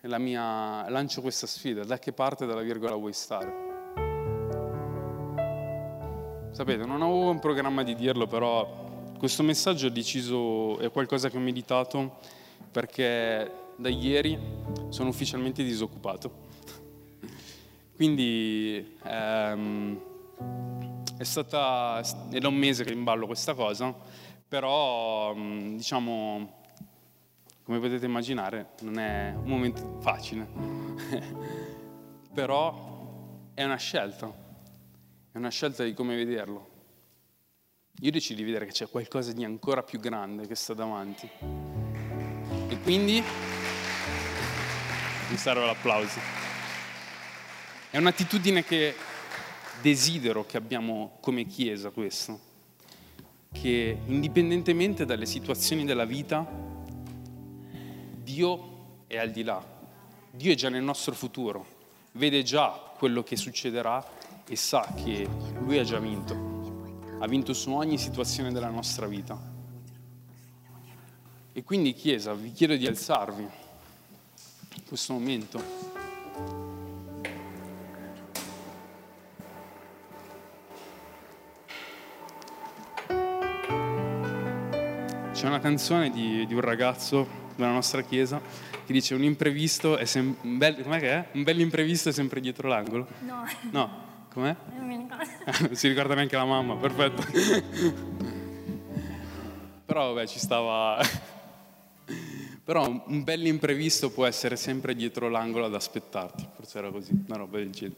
mia, 0.01 0.89
lancio 0.89 1.19
questa 1.19 1.47
sfida, 1.47 1.83
da 1.83 1.99
che 1.99 2.13
parte 2.13 2.45
della 2.45 2.61
virgola 2.61 2.95
vuoi 2.95 3.11
stare? 3.11 3.63
Sapete, 6.51 6.85
non 6.85 7.01
avevo 7.01 7.29
un 7.29 7.39
programma 7.39 7.83
di 7.83 7.95
dirlo, 7.95 8.25
però 8.25 9.11
questo 9.17 9.43
messaggio 9.43 9.87
ho 9.87 9.89
deciso, 9.89 10.77
è 10.79 10.89
qualcosa 10.91 11.29
che 11.29 11.35
ho 11.35 11.41
meditato 11.41 12.19
perché 12.71 13.51
da 13.75 13.89
ieri 13.89 14.39
sono 14.87 15.09
ufficialmente 15.09 15.61
disoccupato. 15.61 16.54
Quindi 17.95 18.97
ehm, 19.03 20.01
è 21.17 21.23
stata, 21.23 22.01
è 22.29 22.39
da 22.39 22.49
un 22.49 22.55
mese 22.55 22.83
che 22.83 22.91
imballo 22.91 23.25
questa 23.25 23.53
cosa, 23.53 23.95
però 24.47 25.33
mm, 25.33 25.77
diciamo, 25.77 26.63
come 27.63 27.79
potete 27.79 28.05
immaginare, 28.05 28.71
non 28.81 28.99
è 28.99 29.33
un 29.33 29.47
momento 29.47 29.97
facile, 30.01 30.45
però 32.33 33.49
è 33.53 33.63
una 33.63 33.77
scelta, 33.77 34.27
è 35.31 35.37
una 35.37 35.49
scelta 35.49 35.85
di 35.85 35.93
come 35.93 36.17
vederlo. 36.17 36.73
Io 38.01 38.11
decido 38.11 38.41
di 38.41 38.45
vedere 38.45 38.65
che 38.65 38.73
c'è 38.73 38.89
qualcosa 38.89 39.31
di 39.31 39.45
ancora 39.45 39.83
più 39.83 40.01
grande 40.01 40.47
che 40.47 40.55
sta 40.55 40.73
davanti. 40.73 41.29
E 42.67 42.79
quindi 42.81 43.23
mi 45.29 45.37
serve 45.37 45.65
l'applauso. 45.65 46.44
È 47.95 47.97
un'attitudine 47.97 48.65
che 48.65 48.93
desidero 49.81 50.45
che 50.45 50.57
abbiamo 50.57 51.15
come 51.21 51.45
Chiesa 51.45 51.91
questo, 51.91 52.37
che 53.53 53.99
indipendentemente 54.07 55.05
dalle 55.05 55.25
situazioni 55.25 55.85
della 55.85 56.03
vita, 56.03 56.45
Dio 58.21 59.03
è 59.07 59.17
al 59.17 59.31
di 59.31 59.43
là, 59.43 59.65
Dio 60.29 60.51
è 60.51 60.55
già 60.55 60.67
nel 60.67 60.83
nostro 60.83 61.13
futuro, 61.13 61.65
vede 62.11 62.43
già 62.43 62.67
quello 62.97 63.23
che 63.23 63.37
succederà 63.37 64.05
e 64.45 64.57
sa 64.57 64.93
che 65.01 65.25
Lui 65.59 65.77
ha 65.77 65.83
già 65.85 65.99
vinto, 65.99 67.15
ha 67.21 67.27
vinto 67.27 67.53
su 67.53 67.71
ogni 67.71 67.97
situazione 67.97 68.51
della 68.51 68.67
nostra 68.67 69.07
vita. 69.07 69.39
E 71.53 71.63
quindi 71.63 71.93
Chiesa, 71.93 72.33
vi 72.33 72.51
chiedo 72.51 72.75
di 72.75 72.87
alzarvi 72.87 73.43
in 73.43 74.83
questo 74.85 75.13
momento. 75.13 76.04
Una 85.55 85.63
canzone 85.63 86.09
di, 86.09 86.45
di, 86.45 86.53
un 86.53 86.59
ragazzo 86.59 87.25
della 87.55 87.71
nostra 87.71 88.01
chiesa 88.01 88.41
che 88.85 88.91
dice 88.91 89.15
un 89.15 89.23
imprevisto 89.23 89.95
è 89.95 90.03
sempre... 90.03 90.47
Un 90.47 90.57
bel, 90.57 90.75
è? 90.75 91.29
Un 91.31 91.43
bel 91.43 91.61
imprevisto 91.61 92.09
è 92.09 92.11
sempre 92.11 92.41
dietro 92.41 92.67
l'angolo? 92.67 93.07
No. 93.21 93.45
No, 93.71 93.89
com'è? 94.33 94.53
Non 94.75 94.85
mi 94.85 94.97
ricordo. 94.97 95.23
non 95.65 95.75
si 95.75 95.87
ricorda 95.87 96.13
neanche 96.13 96.35
la 96.35 96.43
mamma, 96.43 96.75
perfetto. 96.75 97.23
Però 99.85 100.13
vabbè, 100.13 100.27
ci 100.27 100.39
stava... 100.39 100.99
Però 102.65 103.03
un 103.05 103.23
bel 103.23 103.45
imprevisto 103.45 104.09
può 104.09 104.25
essere 104.25 104.55
sempre 104.57 104.93
dietro 104.95 105.29
l'angolo 105.29 105.65
ad 105.65 105.75
aspettarti, 105.75 106.47
forse 106.55 106.79
era 106.79 106.89
così, 106.89 107.11
una 107.27 107.37
roba 107.37 107.59
del 107.59 107.69
genere. 107.69 107.95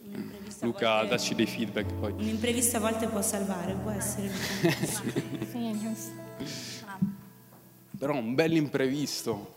Luca, 0.60 0.96
volte... 0.96 1.08
dacci 1.08 1.34
dei 1.34 1.46
feedback 1.46 1.90
poi. 1.94 2.12
Un 2.12 2.28
imprevisto 2.28 2.76
a 2.76 2.80
volte 2.80 3.08
può 3.08 3.22
salvare, 3.22 3.72
può 3.72 3.90
essere. 3.90 4.28
sì. 4.28 5.12
sì, 5.50 5.66
è 5.66 5.72
giusto. 5.72 6.77
Però 7.98 8.14
un 8.14 8.34
bel 8.34 8.54
imprevisto. 8.54 9.56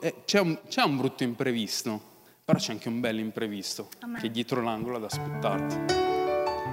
Eh, 0.00 0.14
c'è 0.24 0.40
un, 0.40 0.58
c'è 0.68 0.82
un 0.82 0.96
brutto 0.96 1.22
imprevisto, 1.24 2.00
però 2.44 2.58
c'è 2.58 2.72
anche 2.72 2.88
un 2.88 3.00
bel 3.00 3.18
imprevisto 3.18 3.88
Amen. 4.00 4.20
che 4.20 4.28
è 4.28 4.30
dietro 4.30 4.62
l'angolo 4.62 4.96
ad 4.96 5.04
aspettarti. 5.04 5.94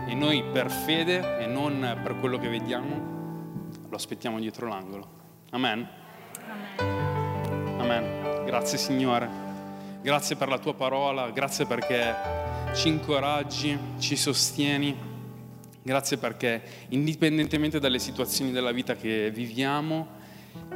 E 0.08 0.14
noi 0.14 0.44
per 0.52 0.72
fede 0.72 1.40
e 1.40 1.48
non 1.48 2.00
per 2.02 2.20
quello 2.20 2.38
che 2.38 2.48
vediamo 2.48 3.14
lo 3.90 3.96
aspettiamo 3.96 4.40
dietro 4.40 4.68
l'angolo. 4.68 5.08
Amen. 5.52 5.88
Amen. 6.80 7.80
Amen. 7.80 8.46
Grazie 8.46 8.78
Signore. 8.78 9.30
Grazie 10.02 10.36
per 10.36 10.48
la 10.48 10.60
tua 10.60 10.74
parola, 10.74 11.32
grazie 11.32 11.66
perché 11.66 12.14
ci 12.76 12.90
incoraggi, 12.90 13.78
ci 13.98 14.16
sostieni. 14.16 14.96
Grazie 15.82 16.18
perché 16.18 16.62
indipendentemente 16.90 17.80
dalle 17.80 18.00
situazioni 18.00 18.52
della 18.52 18.72
vita 18.72 18.96
che 18.96 19.32
viviamo, 19.32 20.15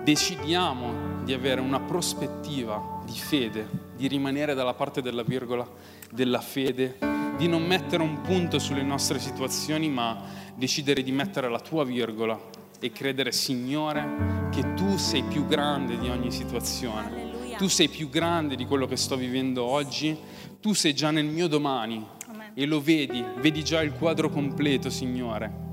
decidiamo 0.09 1.23
di 1.23 1.33
avere 1.33 1.61
una 1.61 1.79
prospettiva 1.79 3.03
di 3.05 3.13
fede, 3.13 3.69
di 3.95 4.07
rimanere 4.07 4.55
dalla 4.55 4.73
parte 4.73 5.03
della 5.03 5.21
virgola 5.21 5.69
della 6.09 6.41
fede, 6.41 6.97
di 7.37 7.47
non 7.47 7.63
mettere 7.63 8.01
un 8.01 8.19
punto 8.21 8.57
sulle 8.57 8.81
nostre 8.81 9.19
situazioni, 9.19 9.87
ma 9.87 10.19
decidere 10.55 11.03
di 11.03 11.11
mettere 11.11 11.47
la 11.47 11.59
tua 11.59 11.85
virgola 11.85 12.39
e 12.79 12.91
credere, 12.91 13.31
Signore, 13.31 14.49
che 14.51 14.73
tu 14.73 14.97
sei 14.97 15.21
più 15.21 15.45
grande 15.45 15.99
di 15.99 16.09
ogni 16.09 16.31
situazione. 16.31 17.27
Tu 17.59 17.67
sei 17.67 17.87
più 17.87 18.09
grande 18.09 18.55
di 18.55 18.65
quello 18.65 18.87
che 18.87 18.97
sto 18.97 19.15
vivendo 19.15 19.63
oggi, 19.63 20.17
tu 20.59 20.73
sei 20.73 20.95
già 20.95 21.11
nel 21.11 21.25
mio 21.25 21.47
domani 21.47 22.03
Amen. 22.25 22.53
e 22.55 22.65
lo 22.65 22.81
vedi, 22.81 23.23
vedi 23.37 23.63
già 23.63 23.83
il 23.83 23.93
quadro 23.93 24.31
completo, 24.31 24.89
Signore. 24.89 25.67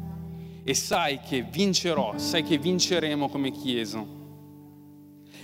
E 0.63 0.75
sai 0.75 1.21
che 1.21 1.41
vincerò, 1.41 2.19
sai 2.19 2.43
che 2.43 2.59
vinceremo 2.59 3.31
come 3.31 3.51
Chiesa. 3.51 4.16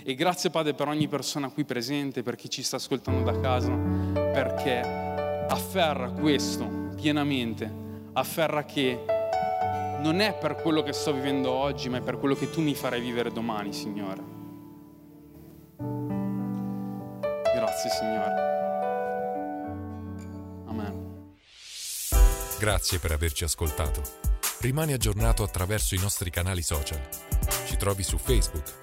E 0.05 0.15
grazie 0.15 0.49
Padre 0.49 0.73
per 0.73 0.89
ogni 0.89 1.07
persona 1.07 1.49
qui 1.49 1.63
presente, 1.63 2.23
per 2.23 2.35
chi 2.35 2.49
ci 2.49 2.61
sta 2.61 2.75
ascoltando 2.75 3.23
da 3.23 3.39
casa, 3.39 3.71
perché 3.71 4.81
afferra 5.47 6.09
questo 6.11 6.91
pienamente, 6.95 7.71
afferra 8.11 8.65
che 8.65 9.05
non 10.01 10.19
è 10.19 10.37
per 10.37 10.55
quello 10.55 10.83
che 10.83 10.91
sto 10.91 11.13
vivendo 11.13 11.51
oggi, 11.51 11.87
ma 11.87 11.97
è 11.97 12.01
per 12.01 12.19
quello 12.19 12.35
che 12.35 12.49
tu 12.49 12.59
mi 12.59 12.75
farai 12.75 12.99
vivere 12.99 13.31
domani, 13.31 13.71
Signore. 13.71 14.21
Grazie, 17.55 17.89
Signore. 17.89 18.51
Amen. 20.67 21.35
Grazie 22.59 22.99
per 22.99 23.13
averci 23.13 23.45
ascoltato. 23.45 24.01
Rimani 24.59 24.91
aggiornato 24.91 25.43
attraverso 25.43 25.95
i 25.95 25.99
nostri 25.99 26.29
canali 26.29 26.61
social. 26.61 26.99
Ci 27.65 27.77
trovi 27.77 28.03
su 28.03 28.17
Facebook, 28.17 28.82